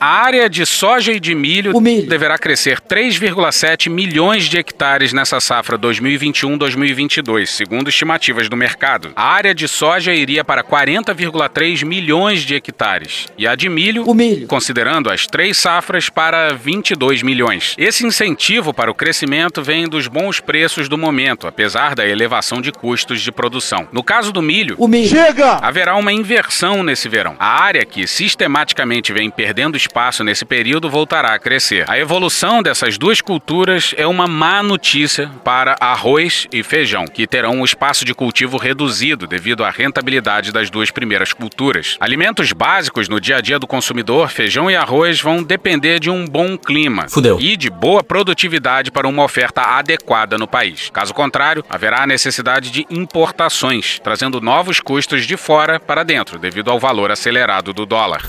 A 0.02 0.24
área 0.24 0.50
de 0.50 0.66
soja 0.66 1.12
e 1.12 1.20
de 1.20 1.36
milho, 1.36 1.78
milho. 1.82 2.08
deverá 2.08 2.38
crescer 2.38 2.80
3,7 2.80 3.90
milhões 3.90 4.46
de 4.46 4.58
hectares 4.58 5.12
nessa 5.12 5.42
safra 5.42 5.78
2021-2022, 5.78 7.48
segundo 7.48 7.90
estimativas 7.90 8.48
do 8.48 8.56
mercado. 8.56 9.12
A 9.14 9.26
área 9.26 9.54
de 9.54 9.68
soja 9.68 10.14
iria 10.14 10.42
para 10.42 10.64
40,3 10.64 11.84
milhões 11.84 12.44
de 12.44 12.56
hectares 12.56 13.28
e 13.38 13.46
a 13.46 13.56
de 13.56 13.68
milho, 13.68 14.06
milho, 14.16 14.48
considerando 14.48 15.12
as 15.12 15.28
três 15.28 15.58
safras, 15.58 16.10
para 16.10 16.54
22 16.54 17.22
milhões. 17.22 17.76
Esse 17.78 18.06
incentivo 18.06 18.74
para 18.74 18.90
o 18.90 18.96
crescimento 18.96 19.62
vem 19.62 19.86
dos 19.86 20.08
bons 20.08 20.40
preços 20.40 20.88
do 20.88 20.98
momento, 20.98 21.46
apesar 21.46 21.94
da 21.94 22.08
elevação 22.08 22.62
de 22.62 22.72
custos 22.72 23.20
de 23.20 23.34
produção. 23.34 23.86
No 23.92 24.02
caso 24.02 24.32
do 24.32 24.42
milho, 24.42 24.78
milho. 24.88 25.10
Chega! 25.10 25.60
haverá 25.62 25.98
uma 25.98 26.14
inversão 26.14 26.84
nesse 26.84 27.10
verão. 27.10 27.36
A 27.38 27.62
área 27.62 27.84
que 27.84 28.08
sistematicamente 28.08 29.12
vem 29.12 29.30
perdendo 29.30 29.76
espaço 29.76 29.89
nesse 30.24 30.46
período 30.46 30.90
voltará 30.90 31.34
a 31.34 31.40
crescer. 31.40 31.86
A 31.90 31.98
evolução 31.98 32.62
dessas 32.62 32.98
duas 32.98 33.22
culturas 33.22 33.94
é 33.98 34.06
uma 34.08 34.28
má 34.28 34.64
notícia 34.64 35.30
para 35.44 35.76
arroz 35.80 36.48
e 36.52 36.64
feijão, 36.64 37.06
que 37.06 37.28
terão 37.28 37.62
o 37.62 37.66
espaço 37.66 38.06
de 38.06 38.14
cultivo 38.14 38.58
reduzido 38.58 39.28
devido 39.28 39.64
à 39.64 39.70
rentabilidade 39.70 40.52
das 40.52 40.70
duas 40.70 40.92
primeiras 40.92 41.34
culturas. 41.34 41.98
Alimentos 42.00 42.54
básicos 42.54 43.10
no 43.10 43.20
dia 43.20 43.38
a 43.38 43.42
dia 43.42 43.60
do 43.60 43.68
consumidor, 43.68 44.30
feijão 44.30 44.70
e 44.70 44.76
arroz, 44.76 45.22
vão 45.22 45.44
depender 45.44 46.00
de 46.00 46.10
um 46.10 46.26
bom 46.26 46.58
clima 46.58 47.08
Fudeu. 47.10 47.38
e 47.40 47.56
de 47.56 47.70
boa 47.70 48.04
produtividade 48.04 48.92
para 48.92 49.08
uma 49.08 49.24
oferta 49.24 49.62
adequada 49.62 50.38
no 50.38 50.48
país. 50.48 50.90
Caso 50.92 51.14
contrário, 51.14 51.64
haverá 51.70 52.04
a 52.04 52.08
necessidade 52.08 52.72
de 52.72 52.86
importações, 52.90 54.00
trazendo 54.04 54.42
novos 54.42 54.80
custos 54.80 55.26
de 55.26 55.36
fora 55.38 55.80
para 55.80 56.04
dentro, 56.04 56.40
devido 56.40 56.72
ao 56.72 56.80
valor 56.80 57.12
acelerado 57.12 57.74
do 57.74 57.86
dólar. 57.86 58.22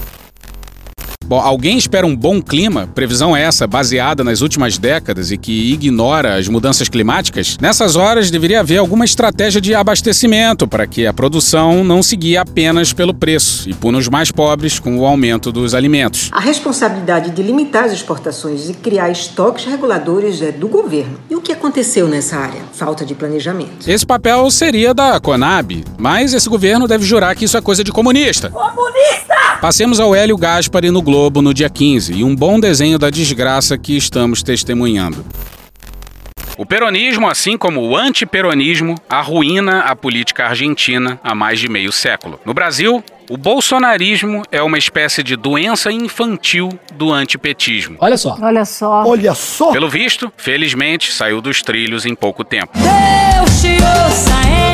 Bom, 1.30 1.38
alguém 1.38 1.78
espera 1.78 2.04
um 2.04 2.16
bom 2.16 2.42
clima? 2.42 2.88
Previsão 2.92 3.36
é 3.36 3.42
essa, 3.42 3.64
baseada 3.64 4.24
nas 4.24 4.40
últimas 4.40 4.78
décadas 4.78 5.30
e 5.30 5.38
que 5.38 5.72
ignora 5.72 6.34
as 6.34 6.48
mudanças 6.48 6.88
climáticas? 6.88 7.56
Nessas 7.60 7.94
horas 7.94 8.32
deveria 8.32 8.58
haver 8.58 8.78
alguma 8.78 9.04
estratégia 9.04 9.60
de 9.60 9.72
abastecimento 9.72 10.66
para 10.66 10.88
que 10.88 11.06
a 11.06 11.12
produção 11.12 11.84
não 11.84 12.02
se 12.02 12.16
guie 12.16 12.36
apenas 12.36 12.92
pelo 12.92 13.14
preço 13.14 13.70
e 13.70 13.72
puna 13.72 13.98
os 13.98 14.08
mais 14.08 14.32
pobres 14.32 14.80
com 14.80 14.98
o 14.98 15.06
aumento 15.06 15.52
dos 15.52 15.72
alimentos. 15.72 16.30
A 16.32 16.40
responsabilidade 16.40 17.30
de 17.30 17.44
limitar 17.44 17.84
as 17.84 17.92
exportações 17.92 18.68
e 18.68 18.74
criar 18.74 19.08
estoques 19.08 19.66
reguladores 19.66 20.42
é 20.42 20.50
do 20.50 20.66
governo. 20.66 21.20
E 21.30 21.36
o 21.36 21.40
que 21.40 21.52
aconteceu 21.52 22.08
nessa 22.08 22.38
área? 22.38 22.62
Falta 22.72 23.06
de 23.06 23.14
planejamento. 23.14 23.88
Esse 23.88 24.04
papel 24.04 24.50
seria 24.50 24.92
da 24.92 25.20
Conab, 25.20 25.84
mas 25.96 26.34
esse 26.34 26.48
governo 26.48 26.88
deve 26.88 27.04
jurar 27.04 27.36
que 27.36 27.44
isso 27.44 27.56
é 27.56 27.60
coisa 27.60 27.84
de 27.84 27.92
comunista. 27.92 28.50
Comunista! 28.50 29.60
Passemos 29.60 30.00
ao 30.00 30.12
Hélio 30.12 30.36
Gaspari 30.36 30.90
no 30.90 31.02
Globo 31.02 31.19
no 31.42 31.52
dia 31.52 31.68
15 31.68 32.14
e 32.14 32.24
um 32.24 32.34
bom 32.34 32.58
desenho 32.58 32.98
da 32.98 33.10
desgraça 33.10 33.76
que 33.76 33.96
estamos 33.96 34.42
testemunhando. 34.42 35.24
O 36.56 36.66
peronismo, 36.66 37.28
assim 37.28 37.56
como 37.56 37.80
o 37.80 37.96
antiperonismo, 37.96 38.94
arruína 39.08 39.80
a 39.80 39.96
política 39.96 40.44
argentina 40.44 41.18
há 41.22 41.34
mais 41.34 41.58
de 41.58 41.68
meio 41.68 41.90
século. 41.90 42.38
No 42.44 42.52
Brasil, 42.52 43.02
o 43.30 43.36
bolsonarismo 43.36 44.42
é 44.52 44.62
uma 44.62 44.76
espécie 44.76 45.22
de 45.22 45.36
doença 45.36 45.90
infantil 45.90 46.68
do 46.94 47.12
antipetismo. 47.12 47.96
Olha 47.98 48.18
só. 48.18 48.36
Olha 48.40 48.64
só. 48.64 49.04
Olha 49.06 49.34
só. 49.34 49.72
Pelo 49.72 49.88
visto, 49.88 50.32
felizmente, 50.36 51.12
saiu 51.12 51.40
dos 51.40 51.62
trilhos 51.62 52.04
em 52.04 52.14
pouco 52.14 52.44
tempo. 52.44 52.72
Deus 52.74 53.62
te 53.62 53.76
ouça, 53.82 54.34
hein? 54.48 54.69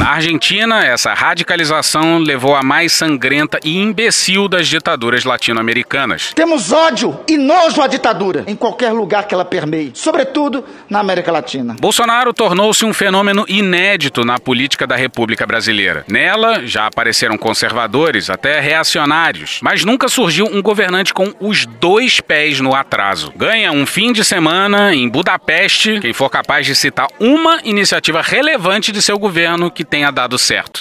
Na 0.00 0.12
Argentina, 0.12 0.82
essa 0.82 1.12
radicalização 1.12 2.16
levou 2.16 2.56
à 2.56 2.62
mais 2.62 2.90
sangrenta 2.90 3.60
e 3.62 3.76
imbecil 3.76 4.48
das 4.48 4.66
ditaduras 4.66 5.24
latino-americanas. 5.24 6.32
Temos 6.34 6.72
ódio 6.72 7.20
e 7.28 7.36
nojo 7.36 7.82
à 7.82 7.86
ditadura 7.86 8.42
em 8.46 8.56
qualquer 8.56 8.92
lugar 8.92 9.28
que 9.28 9.34
ela 9.34 9.44
permeie, 9.44 9.90
sobretudo 9.92 10.64
na 10.88 11.00
América 11.00 11.30
Latina. 11.30 11.76
Bolsonaro 11.78 12.32
tornou-se 12.32 12.82
um 12.82 12.94
fenômeno 12.94 13.44
inédito 13.46 14.24
na 14.24 14.38
política 14.38 14.86
da 14.86 14.96
República 14.96 15.46
Brasileira. 15.46 16.02
Nela 16.08 16.66
já 16.66 16.86
apareceram 16.86 17.36
conservadores, 17.36 18.30
até 18.30 18.58
reacionários, 18.58 19.60
mas 19.62 19.84
nunca 19.84 20.08
surgiu 20.08 20.46
um 20.46 20.62
governante 20.62 21.12
com 21.12 21.34
os 21.38 21.66
dois 21.66 22.22
pés 22.22 22.58
no 22.58 22.74
atraso. 22.74 23.34
Ganha 23.36 23.70
um 23.70 23.84
fim 23.84 24.14
de 24.14 24.24
semana 24.24 24.94
em 24.94 25.06
Budapeste 25.10 26.00
quem 26.00 26.14
for 26.14 26.30
capaz 26.30 26.64
de 26.64 26.74
citar 26.74 27.06
uma 27.20 27.60
iniciativa 27.64 28.22
relevante 28.22 28.92
de 28.92 29.02
seu 29.02 29.18
governo 29.18 29.70
que 29.70 29.89
tenha 29.90 30.10
dado 30.10 30.38
certo. 30.38 30.80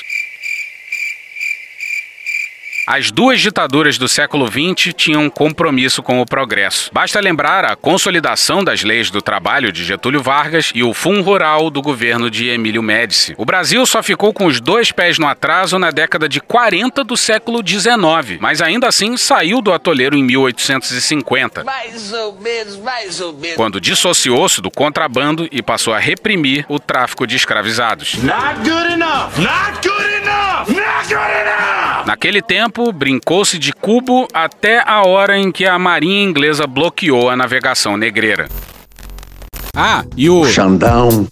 As 2.91 3.12
duas 3.12 3.39
ditaduras 3.39 3.99
do 3.99 4.10
século 4.10 4.47
XX 4.47 4.95
tinham 4.95 5.25
um 5.25 5.30
compromisso 5.30 6.02
com 6.02 6.19
o 6.19 6.25
progresso. 6.25 6.89
Basta 6.91 7.19
lembrar 7.19 7.63
a 7.63 7.75
consolidação 7.75 8.63
das 8.63 8.82
leis 8.82 9.12
do 9.12 9.21
trabalho 9.21 9.71
de 9.71 9.84
Getúlio 9.84 10.23
Vargas 10.23 10.71
e 10.73 10.82
o 10.82 10.91
Fundo 10.91 11.21
Rural 11.21 11.69
do 11.69 11.84
governo 11.84 12.32
de 12.32 12.49
Emílio 12.49 12.82
Médici. 12.82 13.36
O 13.38 13.45
Brasil 13.45 13.86
só 13.86 14.02
ficou 14.02 14.34
com 14.34 14.47
os 14.47 14.60
dois 14.60 14.91
pés 14.91 15.19
no 15.19 15.28
atraso 15.28 15.78
na 15.78 15.91
década 15.91 16.28
de 16.28 16.41
40 16.41 17.04
do 17.04 17.15
século 17.15 17.62
XIX, 17.63 18.39
mas 18.39 18.60
ainda 18.60 18.88
assim 18.88 19.15
saiu 19.17 19.62
do 19.62 19.71
atoleiro 19.71 20.17
em 20.17 20.23
1850. 20.23 21.63
Mais 21.63 22.12
ou 22.12 22.39
menos, 22.41 22.75
mais 22.78 23.21
ou 23.21 23.34
menos. 23.34 23.56
Quando 23.56 23.80
dissociou-se 23.80 24.62
do 24.62 24.71
contrabando 24.71 25.47
e 25.52 25.62
passou 25.62 25.93
a 25.93 25.99
reprimir 25.99 26.65
o 26.67 26.80
tráfico 26.80 27.28
de 27.28 27.36
escravizados. 27.36 28.15
Not 28.15 28.67
good 28.67 28.93
enough! 28.93 29.38
Not 29.38 29.88
good 29.88 30.13
enough! 30.23 30.67
Not 30.69 31.08
good 31.08 31.41
enough! 31.41 31.88
Naquele 32.05 32.41
tempo, 32.41 32.91
brincou-se 32.91 33.57
de 33.57 33.71
cubo 33.71 34.27
até 34.33 34.81
a 34.85 35.03
hora 35.03 35.38
em 35.38 35.51
que 35.51 35.65
a 35.65 35.77
marinha 35.77 36.23
inglesa 36.23 36.65
bloqueou 36.65 37.29
a 37.29 37.35
navegação 37.35 37.97
negreira. 37.97 38.47
Ah, 39.75 40.03
e 40.17 40.29
o. 40.29 40.45
Xandão. 40.45 41.27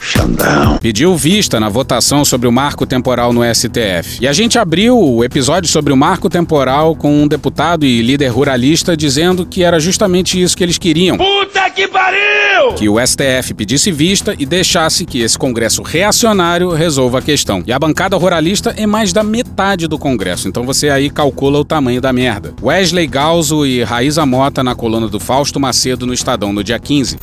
Xandão. 0.00 0.76
Pediu 0.78 1.16
vista 1.16 1.58
na 1.58 1.68
votação 1.68 2.24
sobre 2.24 2.46
o 2.46 2.52
marco 2.52 2.84
temporal 2.84 3.32
no 3.32 3.42
STF. 3.42 4.18
E 4.20 4.28
a 4.28 4.32
gente 4.32 4.58
abriu 4.58 4.98
o 4.98 5.24
episódio 5.24 5.68
sobre 5.70 5.92
o 5.92 5.96
marco 5.96 6.28
temporal 6.28 6.94
com 6.94 7.22
um 7.22 7.26
deputado 7.26 7.86
e 7.86 8.02
líder 8.02 8.28
ruralista 8.28 8.94
dizendo 8.94 9.46
que 9.46 9.64
era 9.64 9.80
justamente 9.80 10.40
isso 10.40 10.56
que 10.56 10.62
eles 10.62 10.76
queriam. 10.76 11.16
Puta 11.16 11.63
que 11.74 11.88
pariu! 11.88 12.74
Que 12.76 12.88
o 12.88 13.04
STF 13.04 13.52
pedisse 13.54 13.90
vista 13.90 14.34
e 14.38 14.46
deixasse 14.46 15.04
que 15.04 15.20
esse 15.20 15.36
Congresso 15.36 15.82
reacionário 15.82 16.70
resolva 16.70 17.18
a 17.18 17.22
questão. 17.22 17.62
E 17.66 17.72
a 17.72 17.78
bancada 17.78 18.16
ruralista 18.16 18.74
é 18.76 18.86
mais 18.86 19.12
da 19.12 19.22
metade 19.22 19.86
do 19.86 19.98
Congresso, 19.98 20.48
então 20.48 20.64
você 20.64 20.88
aí 20.88 21.10
calcula 21.10 21.58
o 21.58 21.64
tamanho 21.64 22.00
da 22.00 22.12
merda. 22.12 22.54
Wesley 22.62 23.06
Galzo 23.06 23.66
e 23.66 23.82
Raíza 23.82 24.24
Mota 24.24 24.62
na 24.62 24.74
coluna 24.74 25.08
do 25.08 25.18
Fausto 25.18 25.58
Macedo 25.58 26.06
no 26.06 26.14
Estadão 26.14 26.52
no 26.52 26.62
dia 26.62 26.78
15. 26.78 27.18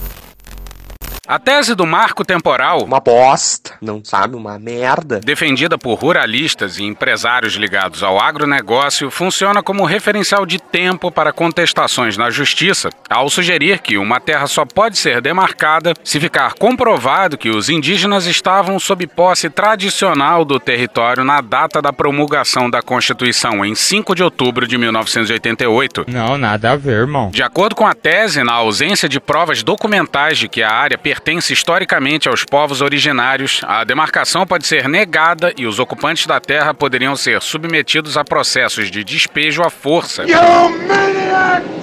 A 1.32 1.40
tese 1.40 1.74
do 1.76 1.88
marco 1.88 2.26
temporal, 2.26 2.84
uma 2.84 3.00
bosta, 3.00 3.72
não 3.82 4.04
sabe, 4.04 4.36
uma 4.36 4.60
merda, 4.60 5.22
defendida 5.22 5.78
por 5.78 5.94
ruralistas 5.94 6.78
e 6.78 6.84
empresários 6.84 7.54
ligados 7.54 8.04
ao 8.04 8.20
agronegócio, 8.20 9.10
funciona 9.10 9.64
como 9.64 9.86
referencial 9.86 10.46
de 10.46 10.60
tempo 10.60 11.10
para 11.10 11.32
contestações 11.32 12.18
na 12.18 12.30
justiça, 12.30 12.90
ao 13.10 13.30
sugerir 13.30 13.80
que 13.80 13.98
uma 13.98 14.20
terra 14.20 14.46
só 14.46 14.66
pode 14.66 14.98
ser 14.98 15.22
demarcada 15.22 15.94
se 16.04 16.20
ficar 16.20 16.56
comprovado 16.56 17.38
que 17.38 17.50
os 17.50 17.70
indígenas 17.70 18.26
estavam 18.26 18.78
sob 18.78 19.08
posse 19.08 19.50
tradicional 19.50 20.44
do 20.44 20.60
território 20.60 21.24
na 21.24 21.40
data 21.40 21.82
da 21.82 21.94
promulgação 21.94 22.70
da 22.70 22.82
Constituição, 22.82 23.64
em 23.64 23.74
5 23.74 24.14
de 24.16 24.22
outubro 24.22 24.68
de 24.68 24.78
1988. 24.78 26.08
Não, 26.10 26.38
nada 26.38 26.74
a 26.74 26.76
ver, 26.76 26.98
irmão. 26.98 27.30
De 27.30 27.42
acordo 27.42 27.74
com 27.74 27.88
a 27.88 27.94
tese, 27.94 28.44
na 28.44 28.52
ausência 28.52 29.08
de 29.08 29.22
provas 29.22 29.64
documentais 29.64 30.38
de 30.38 30.50
que 30.50 30.62
a 30.62 30.70
área 30.70 30.98
pertence 30.98 31.21
historicamente 31.54 32.28
aos 32.28 32.44
povos 32.44 32.82
originários, 32.82 33.62
a 33.66 33.84
demarcação 33.84 34.46
pode 34.46 34.66
ser 34.66 34.88
negada 34.88 35.54
e 35.58 35.66
os 35.66 35.80
ocupantes 35.80 36.26
da 36.26 36.40
terra 36.40 36.74
poderiam 36.74 37.16
ser 37.16 37.42
submetidos 37.42 38.18
a 38.18 38.24
processos 38.24 38.90
de 38.90 39.04
despejo 39.04 39.62
à 39.62 39.70
força. 39.70 40.24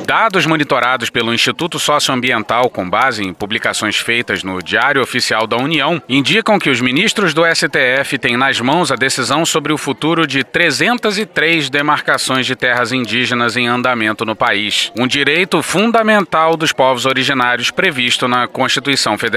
Dados 0.06 0.46
monitorados 0.46 1.10
pelo 1.10 1.34
Instituto 1.34 1.78
Socioambiental 1.78 2.70
com 2.70 2.88
base 2.88 3.22
em 3.22 3.34
publicações 3.34 3.98
feitas 3.98 4.42
no 4.42 4.62
Diário 4.62 5.02
Oficial 5.02 5.46
da 5.46 5.58
União 5.58 6.02
indicam 6.08 6.58
que 6.58 6.70
os 6.70 6.80
ministros 6.80 7.34
do 7.34 7.42
STF 7.44 8.16
têm 8.18 8.34
nas 8.34 8.58
mãos 8.58 8.90
a 8.90 8.96
decisão 8.96 9.44
sobre 9.44 9.70
o 9.70 9.76
futuro 9.76 10.26
de 10.26 10.42
303 10.42 11.68
demarcações 11.68 12.46
de 12.46 12.56
terras 12.56 12.90
indígenas 12.90 13.54
em 13.54 13.68
andamento 13.68 14.24
no 14.24 14.34
país, 14.34 14.90
um 14.96 15.06
direito 15.06 15.62
fundamental 15.62 16.56
dos 16.56 16.72
povos 16.72 17.04
originários 17.04 17.70
previsto 17.70 18.26
na 18.26 18.48
Constituição 18.48 19.18
Federal. 19.18 19.27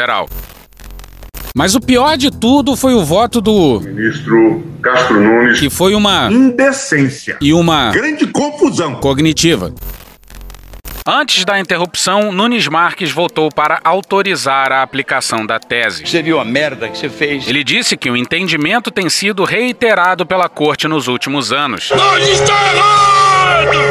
Mas 1.55 1.75
o 1.75 1.81
pior 1.81 2.17
de 2.17 2.31
tudo 2.31 2.75
foi 2.75 2.93
o 2.93 3.03
voto 3.03 3.41
do 3.41 3.81
ministro 3.81 4.63
Castro 4.81 5.19
Nunes, 5.19 5.59
que 5.59 5.69
foi 5.69 5.93
uma 5.93 6.31
indecência 6.31 7.37
e 7.41 7.53
uma 7.53 7.91
grande 7.91 8.25
confusão 8.27 8.95
cognitiva. 8.95 9.73
Antes 11.05 11.43
da 11.43 11.59
interrupção, 11.59 12.31
Nunes 12.31 12.67
Marques 12.67 13.11
votou 13.11 13.49
para 13.49 13.81
autorizar 13.83 14.71
a 14.71 14.83
aplicação 14.83 15.45
da 15.45 15.59
tese. 15.59 16.05
Você 16.05 16.21
viu 16.21 16.39
a 16.39 16.45
merda 16.45 16.87
que 16.87 16.97
você 16.97 17.09
fez? 17.09 17.47
Ele 17.47 17.63
disse 17.63 17.97
que 17.97 18.09
o 18.09 18.15
entendimento 18.15 18.91
tem 18.91 19.09
sido 19.09 19.43
reiterado 19.43 20.25
pela 20.27 20.47
corte 20.47 20.87
nos 20.87 21.07
últimos 21.07 21.51
anos. 21.51 21.89
Nós 21.89 22.27
está 22.27 22.75
errado! 22.75 23.20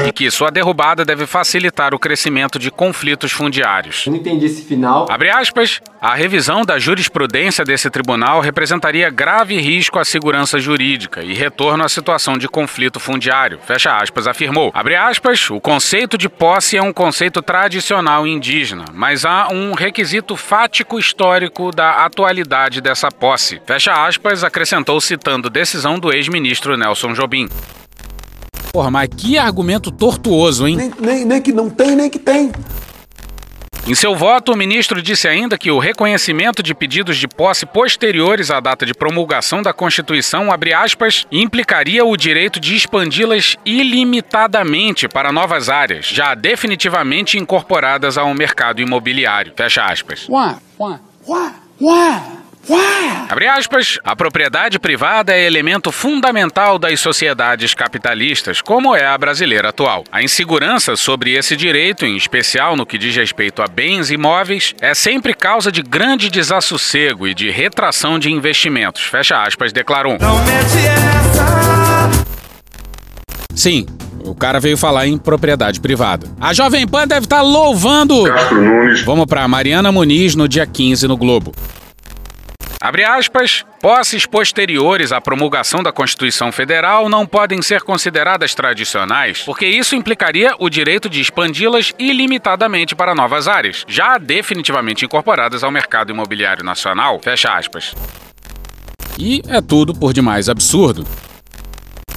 E 0.07 0.13
que 0.13 0.31
sua 0.31 0.51
derrubada 0.51 1.05
deve 1.05 1.27
facilitar 1.27 1.95
o 1.95 1.99
crescimento 1.99 2.59
de 2.59 2.71
conflitos 2.71 3.33
fundiários. 3.33 4.07
Eu 4.07 4.13
não 4.13 4.19
entendi 4.19 4.47
esse 4.47 4.63
final. 4.63 5.07
Abre 5.09 5.31
aspas. 5.31 5.81
A 6.01 6.15
revisão 6.15 6.65
da 6.65 6.79
jurisprudência 6.79 7.65
desse 7.65 7.91
tribunal 7.91 8.41
representaria 8.41 9.11
grave 9.11 9.59
risco 9.61 9.99
à 9.99 10.05
segurança 10.05 10.59
jurídica 10.59 11.23
e 11.23 11.35
retorno 11.35 11.85
à 11.85 11.89
situação 11.89 12.39
de 12.39 12.49
conflito 12.49 12.99
fundiário. 12.99 13.59
Fecha 13.65 13.97
aspas, 13.97 14.27
afirmou. 14.27 14.71
Abre 14.75 14.97
aspas. 14.97 15.51
O 15.51 15.61
conceito 15.61 16.17
de 16.17 16.29
posse 16.29 16.77
é 16.77 16.83
um 16.83 16.93
conceito 16.93 17.43
tradicional 17.43 18.27
indígena, 18.27 18.87
mas 18.93 19.25
há 19.25 19.49
um 19.53 19.75
requisito 19.75 20.37
fático 20.37 20.99
histórico 20.99 21.71
da 21.71 22.05
atualidade 22.05 22.81
dessa 22.81 23.11
posse. 23.11 23.61
Fecha 23.67 23.93
aspas, 23.93 24.43
acrescentou 24.43 25.01
citando 25.01 25.51
decisão 25.51 25.99
do 25.99 26.13
ex-ministro 26.13 26.77
Nelson 26.77 27.13
Jobim. 27.13 27.49
Porra, 28.73 28.91
mas 28.91 29.09
que 29.17 29.37
argumento 29.37 29.91
tortuoso, 29.91 30.67
hein? 30.67 30.77
Nem, 30.77 30.93
nem, 31.01 31.25
nem 31.25 31.43
que 31.43 31.53
não 31.53 31.69
tem, 31.69 31.97
nem 31.97 32.09
que 32.09 32.19
tem. 32.19 32.53
Em 33.87 33.95
seu 33.95 34.15
voto, 34.15 34.53
o 34.53 34.57
ministro 34.57 35.03
disse 35.03 35.27
ainda 35.27 35.59
que 35.59 35.71
o 35.71 35.79
reconhecimento 35.79 36.63
de 36.63 36.75
pedidos 36.75 37.17
de 37.17 37.27
posse 37.27 37.67
posteriores 37.67 38.51
à 38.51 38.61
data 38.61 38.87
de 38.87 38.95
promulgação 38.95 39.63
da 39.63 39.73
Constituição, 39.73 40.53
abre 40.53 40.73
aspas, 40.73 41.27
implicaria 41.33 42.05
o 42.05 42.17
direito 42.17 42.61
de 42.61 42.77
expandi-las 42.77 43.57
ilimitadamente 43.65 45.09
para 45.09 45.33
novas 45.33 45.69
áreas, 45.69 46.07
já 46.07 46.35
definitivamente 46.35 47.39
incorporadas 47.39 48.17
ao 48.17 48.33
mercado 48.33 48.81
imobiliário. 48.81 49.53
Fecha 49.57 49.85
aspas. 49.85 50.29
Ué, 50.29 50.57
ué, 50.79 51.01
ué, 51.27 51.53
ué. 51.81 52.40
Abre 53.29 53.47
aspas, 53.47 53.99
a 54.05 54.15
propriedade 54.15 54.79
privada 54.79 55.33
é 55.33 55.45
elemento 55.45 55.91
fundamental 55.91 56.79
das 56.79 57.01
sociedades 57.01 57.75
capitalistas, 57.75 58.61
como 58.61 58.95
é 58.95 59.07
a 59.07 59.17
brasileira 59.17 59.69
atual. 59.71 60.05
A 60.11 60.23
insegurança 60.23 60.97
sobre 60.97 61.35
esse 61.35 61.57
direito, 61.57 62.05
em 62.05 62.17
especial 62.17 62.77
no 62.77 62.85
que 62.85 62.99
diz 62.99 63.15
respeito 63.15 63.63
a 63.63 63.69
bens 63.69 64.11
imóveis, 64.11 64.75
é 64.81 64.95
sempre 64.95 65.33
causa 65.33 65.71
de 65.71 65.83
grande 65.83 66.29
desassossego 66.29 67.27
e 67.27 67.35
de 67.35 67.51
retração 67.51 68.19
de 68.19 68.31
investimentos. 68.31 69.03
Fecha 69.03 69.43
aspas, 69.43 69.73
declarou. 69.73 70.19
Não 70.21 70.39
mete 70.45 70.87
essa. 70.87 72.11
Sim, 73.55 73.87
o 74.25 74.35
cara 74.35 74.59
veio 74.61 74.77
falar 74.77 75.07
em 75.07 75.17
propriedade 75.19 75.81
privada. 75.81 76.27
A 76.41 76.53
Jovem 76.53 76.87
Pan 76.87 77.07
deve 77.07 77.27
estar 77.27 77.43
louvando. 77.43 78.25
Castro 78.25 78.61
Nunes. 78.61 79.03
Vamos 79.03 79.27
para 79.27 79.47
Mariana 79.47 79.91
Muniz 79.93 80.35
no 80.35 80.49
dia 80.49 80.67
15 80.67 81.07
no 81.07 81.17
Globo. 81.17 81.53
Abre 82.83 83.05
aspas, 83.05 83.63
posses 83.79 84.25
posteriores 84.25 85.13
à 85.13 85.21
promulgação 85.21 85.83
da 85.83 85.93
Constituição 85.93 86.51
Federal 86.51 87.11
não 87.11 87.27
podem 87.27 87.61
ser 87.61 87.83
consideradas 87.83 88.55
tradicionais, 88.55 89.43
porque 89.43 89.67
isso 89.67 89.95
implicaria 89.95 90.55
o 90.59 90.71
direito 90.71 91.07
de 91.07 91.21
expandi-las 91.21 91.93
ilimitadamente 91.99 92.95
para 92.95 93.15
novas 93.15 93.47
áreas, 93.47 93.85
já 93.87 94.17
definitivamente 94.17 95.05
incorporadas 95.05 95.63
ao 95.63 95.71
mercado 95.71 96.11
imobiliário 96.11 96.65
nacional. 96.65 97.21
Fecha 97.23 97.55
aspas. 97.55 97.95
E 99.19 99.43
é 99.47 99.61
tudo 99.61 99.95
por 99.95 100.15
demais 100.15 100.49
absurdo. 100.49 101.07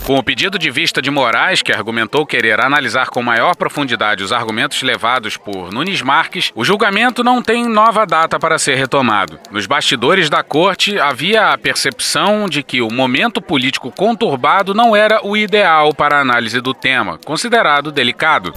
Com 0.05 0.17
o 0.17 0.23
pedido 0.23 0.59
de 0.59 0.69
vista 0.69 1.01
de 1.01 1.09
Moraes, 1.09 1.61
que 1.61 1.71
argumentou 1.71 2.25
querer 2.25 2.59
analisar 2.59 3.07
com 3.07 3.23
maior 3.23 3.55
profundidade 3.55 4.21
os 4.21 4.33
argumentos 4.33 4.81
levados 4.81 5.37
por 5.37 5.71
Nunes 5.71 6.01
Marques, 6.01 6.51
o 6.53 6.65
julgamento 6.65 7.23
não 7.23 7.41
tem 7.41 7.69
nova 7.69 8.05
data 8.05 8.37
para 8.37 8.59
ser 8.59 8.75
retomado. 8.75 9.39
Nos 9.49 9.65
bastidores 9.65 10.29
da 10.29 10.43
corte, 10.43 10.99
havia 10.99 11.53
a 11.53 11.57
percepção 11.57 12.49
de 12.49 12.61
que 12.61 12.81
o 12.81 12.91
momento 12.91 13.41
político 13.41 13.91
conturbado 13.91 14.73
não 14.73 14.93
era 14.93 15.25
o 15.25 15.37
ideal 15.37 15.93
para 15.93 16.17
a 16.17 16.21
análise 16.21 16.59
do 16.59 16.73
tema, 16.73 17.17
considerado 17.23 17.89
delicado. 17.89 18.53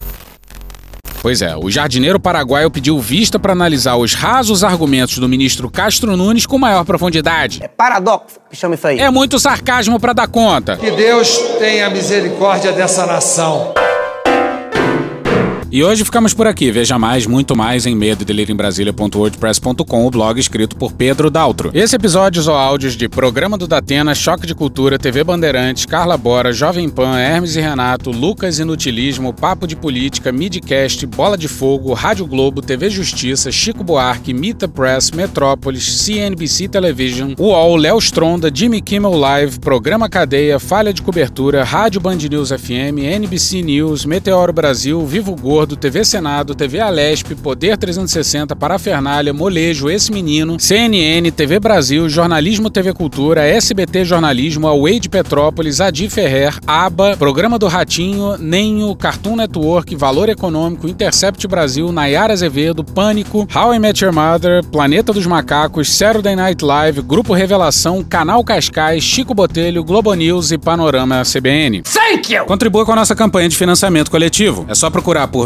Pois 1.26 1.42
é, 1.42 1.56
o 1.56 1.68
jardineiro 1.68 2.20
paraguaio 2.20 2.70
pediu 2.70 3.00
vista 3.00 3.36
para 3.36 3.50
analisar 3.50 3.96
os 3.96 4.14
rasos 4.14 4.62
argumentos 4.62 5.18
do 5.18 5.28
ministro 5.28 5.68
Castro 5.68 6.16
Nunes 6.16 6.46
com 6.46 6.56
maior 6.56 6.84
profundidade. 6.84 7.58
É 7.64 7.66
paradoxo 7.66 8.38
que 8.48 8.54
chama 8.54 8.76
isso 8.76 8.86
aí. 8.86 9.00
É 9.00 9.10
muito 9.10 9.36
sarcasmo 9.40 9.98
para 9.98 10.12
dar 10.12 10.28
conta. 10.28 10.76
Que 10.76 10.92
Deus 10.92 11.36
tenha 11.58 11.90
misericórdia 11.90 12.70
dessa 12.70 13.04
nação. 13.06 13.74
E 15.76 15.84
hoje 15.84 16.06
ficamos 16.06 16.32
por 16.32 16.46
aqui. 16.46 16.70
Veja 16.70 16.98
mais, 16.98 17.26
muito 17.26 17.54
mais 17.54 17.84
em 17.84 17.94
medo 17.94 18.24
o 20.06 20.10
blog 20.10 20.40
escrito 20.40 20.74
por 20.74 20.90
Pedro 20.90 21.30
Daltro. 21.30 21.70
Esse 21.74 21.96
episódio 21.96 22.40
usou 22.40 22.54
áudios 22.54 22.96
de 22.96 23.10
Programa 23.10 23.58
do 23.58 23.66
Datena, 23.66 24.14
Choque 24.14 24.46
de 24.46 24.54
Cultura, 24.54 24.98
TV 24.98 25.22
Bandeirantes, 25.22 25.84
Carla 25.84 26.16
Bora, 26.16 26.50
Jovem 26.50 26.88
Pan, 26.88 27.18
Hermes 27.18 27.56
e 27.56 27.60
Renato, 27.60 28.10
Lucas 28.10 28.58
Inutilismo, 28.58 29.34
Papo 29.34 29.66
de 29.66 29.76
Política, 29.76 30.32
Midcast, 30.32 31.04
Bola 31.04 31.36
de 31.36 31.46
Fogo, 31.46 31.92
Rádio 31.92 32.24
Globo, 32.24 32.62
TV 32.62 32.88
Justiça, 32.88 33.52
Chico 33.52 33.84
Buarque, 33.84 34.32
Mita 34.32 34.66
Press, 34.66 35.10
Metrópolis, 35.10 35.84
CNBC 35.84 36.68
Television, 36.68 37.34
UOL, 37.38 37.76
Léo 37.76 37.98
Stronda, 37.98 38.50
Jimmy 38.50 38.80
Kimmel 38.80 39.12
Live, 39.12 39.60
Programa 39.60 40.08
Cadeia, 40.08 40.58
Falha 40.58 40.90
de 40.90 41.02
Cobertura, 41.02 41.64
Rádio 41.64 42.00
Band 42.00 42.16
News 42.16 42.48
FM, 42.48 42.98
NBC 43.20 43.60
News, 43.60 44.06
Meteoro 44.06 44.54
Brasil, 44.54 45.04
Vivo 45.04 45.36
Gordo, 45.36 45.65
TV 45.74 46.05
Senado, 46.05 46.55
TV 46.55 46.79
Alesp, 46.79 47.35
Poder 47.35 47.79
360, 47.79 48.55
Parafernália, 48.55 49.33
Molejo, 49.33 49.88
Esse 49.88 50.12
Menino, 50.12 50.59
CNN, 50.61 51.31
TV 51.31 51.59
Brasil, 51.59 52.09
Jornalismo 52.11 52.68
TV 52.68 52.92
Cultura, 52.92 53.46
SBT 53.46 54.05
Jornalismo, 54.05 54.68
Away 54.68 55.00
de 55.00 55.09
Petrópolis, 55.09 55.81
Adi 55.81 56.11
Ferrer, 56.11 56.59
ABA, 56.66 57.16
Programa 57.16 57.59
do 57.59 57.66
Ratinho, 57.66 58.37
Nenho, 58.37 58.94
Cartoon 58.94 59.37
Network, 59.37 59.96
Valor 59.96 60.29
Econômico, 60.29 60.87
Intercept 60.87 61.46
Brasil, 61.48 61.90
Nayara 61.90 62.35
Azevedo, 62.35 62.85
Pânico, 62.85 63.48
How 63.55 63.72
I 63.74 63.79
Met 63.79 64.05
Your 64.05 64.12
Mother, 64.12 64.62
Planeta 64.66 65.12
dos 65.12 65.26
Macacos, 65.26 65.90
Saturday 65.90 66.37
Night 66.37 66.62
Live, 66.62 67.00
Grupo 67.00 67.33
Revelação, 67.33 68.05
Canal 68.05 68.44
Cascais, 68.44 69.02
Chico 69.02 69.35
Botelho, 69.35 69.83
Globo 69.83 70.12
News 70.12 70.50
e 70.50 70.59
Panorama 70.59 71.22
CBN. 71.24 71.83
Thank 71.83 72.35
you! 72.35 72.44
Contribua 72.44 72.85
com 72.85 72.92
a 72.92 72.96
nossa 72.96 73.14
campanha 73.14 73.48
de 73.48 73.57
financiamento 73.57 74.11
coletivo. 74.11 74.66
É 74.68 74.74
só 74.74 74.90
procurar 74.90 75.29
por 75.29 75.45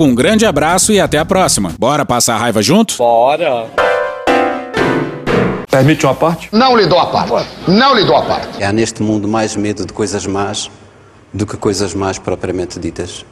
um 0.00 0.14
grande 0.14 0.46
abraço 0.46 0.92
e 0.92 0.98
até 0.98 1.18
a 1.18 1.26
próxima. 1.26 1.74
Bora 1.78 2.06
passar 2.06 2.36
a 2.36 2.38
raiva 2.38 2.62
junto? 2.62 2.96
Bora! 2.96 3.66
Permite 5.70 6.06
uma 6.06 6.14
parte? 6.14 6.48
Não 6.50 6.74
lhe 6.74 6.86
dou 6.86 6.98
a 6.98 7.06
parte. 7.06 7.50
Não 7.68 7.94
lhe 7.94 8.06
dou 8.06 8.16
a 8.16 8.22
parte. 8.22 8.64
Há 8.64 8.72
neste 8.72 9.02
mundo 9.02 9.28
mais 9.28 9.54
medo 9.54 9.84
de 9.84 9.92
coisas 9.92 10.26
más 10.26 10.70
do 11.34 11.44
que 11.44 11.54
coisas 11.54 11.92
más 11.92 12.18
propriamente 12.18 12.80
ditas. 12.80 13.26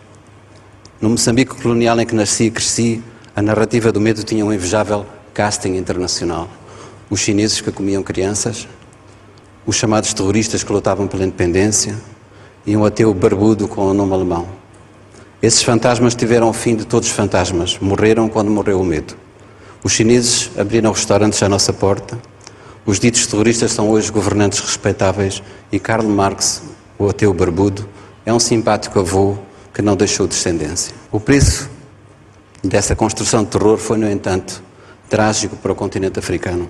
No 1.00 1.08
Moçambique 1.08 1.54
colonial 1.54 1.98
em 2.00 2.04
que 2.04 2.14
nasci 2.14 2.44
e 2.44 2.50
cresci, 2.50 3.02
a 3.34 3.40
narrativa 3.40 3.90
do 3.90 3.98
medo 3.98 4.22
tinha 4.22 4.44
um 4.44 4.52
invejável 4.52 5.06
casting 5.32 5.74
internacional. 5.74 6.48
Os 7.08 7.20
chineses 7.20 7.62
que 7.62 7.72
comiam 7.72 8.02
crianças, 8.02 8.68
os 9.64 9.74
chamados 9.74 10.12
terroristas 10.12 10.62
que 10.62 10.70
lutavam 10.70 11.06
pela 11.06 11.24
independência 11.24 11.96
e 12.66 12.76
um 12.76 12.84
ateu 12.84 13.14
barbudo 13.14 13.66
com 13.66 13.86
o 13.86 13.94
nome 13.94 14.12
alemão. 14.12 14.67
Esses 15.40 15.62
fantasmas 15.62 16.16
tiveram 16.16 16.48
o 16.48 16.52
fim 16.52 16.74
de 16.74 16.84
todos 16.84 17.08
os 17.08 17.14
fantasmas. 17.14 17.78
Morreram 17.78 18.28
quando 18.28 18.50
morreu 18.50 18.80
o 18.80 18.84
medo. 18.84 19.16
Os 19.84 19.92
chineses 19.92 20.50
abriram 20.58 20.90
restaurantes 20.90 21.40
à 21.42 21.48
nossa 21.48 21.72
porta. 21.72 22.18
Os 22.84 22.98
ditos 22.98 23.26
terroristas 23.26 23.70
são 23.70 23.88
hoje 23.88 24.10
governantes 24.10 24.58
respeitáveis 24.58 25.40
e 25.70 25.78
Karl 25.78 26.08
Marx, 26.08 26.62
o 26.98 27.08
ateu 27.08 27.32
barbudo, 27.32 27.88
é 28.26 28.34
um 28.34 28.40
simpático 28.40 28.98
avô 28.98 29.38
que 29.72 29.80
não 29.80 29.94
deixou 29.94 30.26
descendência. 30.26 30.92
O 31.12 31.20
preço 31.20 31.70
dessa 32.64 32.96
construção 32.96 33.44
de 33.44 33.50
terror 33.50 33.78
foi, 33.78 33.96
no 33.96 34.10
entanto, 34.10 34.60
trágico 35.08 35.54
para 35.56 35.70
o 35.70 35.74
continente 35.74 36.18
africano. 36.18 36.68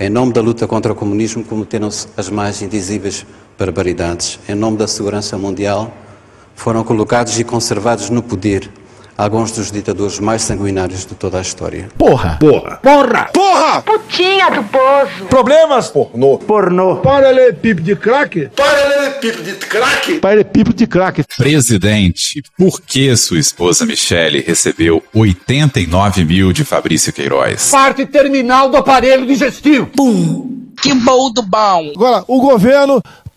Em 0.00 0.08
nome 0.08 0.32
da 0.32 0.40
luta 0.40 0.66
contra 0.66 0.92
o 0.92 0.94
comunismo, 0.94 1.44
cometeram-se 1.44 2.06
as 2.16 2.30
mais 2.30 2.62
indizíveis 2.62 3.26
barbaridades. 3.58 4.38
Em 4.48 4.54
nome 4.54 4.78
da 4.78 4.88
segurança 4.88 5.36
mundial, 5.36 5.92
foram 6.58 6.82
colocados 6.82 7.38
e 7.38 7.44
conservados 7.44 8.10
no 8.10 8.20
poder 8.20 8.68
alguns 9.16 9.52
dos 9.52 9.70
ditadores 9.70 10.18
mais 10.18 10.42
sanguinários 10.42 11.06
de 11.06 11.14
toda 11.14 11.38
a 11.38 11.40
história. 11.40 11.88
Porra! 11.96 12.36
Porra! 12.38 12.80
Porra! 12.82 13.30
Porra! 13.32 13.82
Putinha 13.82 14.50
do 14.50 14.64
poço. 14.64 15.24
Problemas? 15.28 15.88
Pornô. 15.88 16.38
Pornô. 16.38 16.96
Paralelepípedo 16.96 17.82
de 17.82 17.96
crack? 17.96 18.50
Paralelepípedo 18.54 19.42
de 19.42 19.52
crack? 19.54 20.18
Paralelepípedo 20.18 20.76
de 20.76 20.86
crack. 20.86 21.24
Presidente, 21.36 22.42
por 22.56 22.80
que 22.80 23.16
sua 23.16 23.38
esposa 23.38 23.86
Michele 23.86 24.40
recebeu 24.40 25.02
89 25.14 26.24
mil 26.24 26.52
de 26.52 26.64
Fabrício 26.64 27.12
Queiroz? 27.12 27.70
Parte 27.70 28.04
terminal 28.04 28.68
do 28.68 28.76
aparelho 28.76 29.26
digestivo. 29.26 29.86
Pum. 29.86 30.58
Que 30.80 30.94
bom 30.94 31.32
do 31.32 31.42
bom. 31.42 31.92
Agora, 31.96 32.24
o 32.28 32.40
governo 32.40 33.02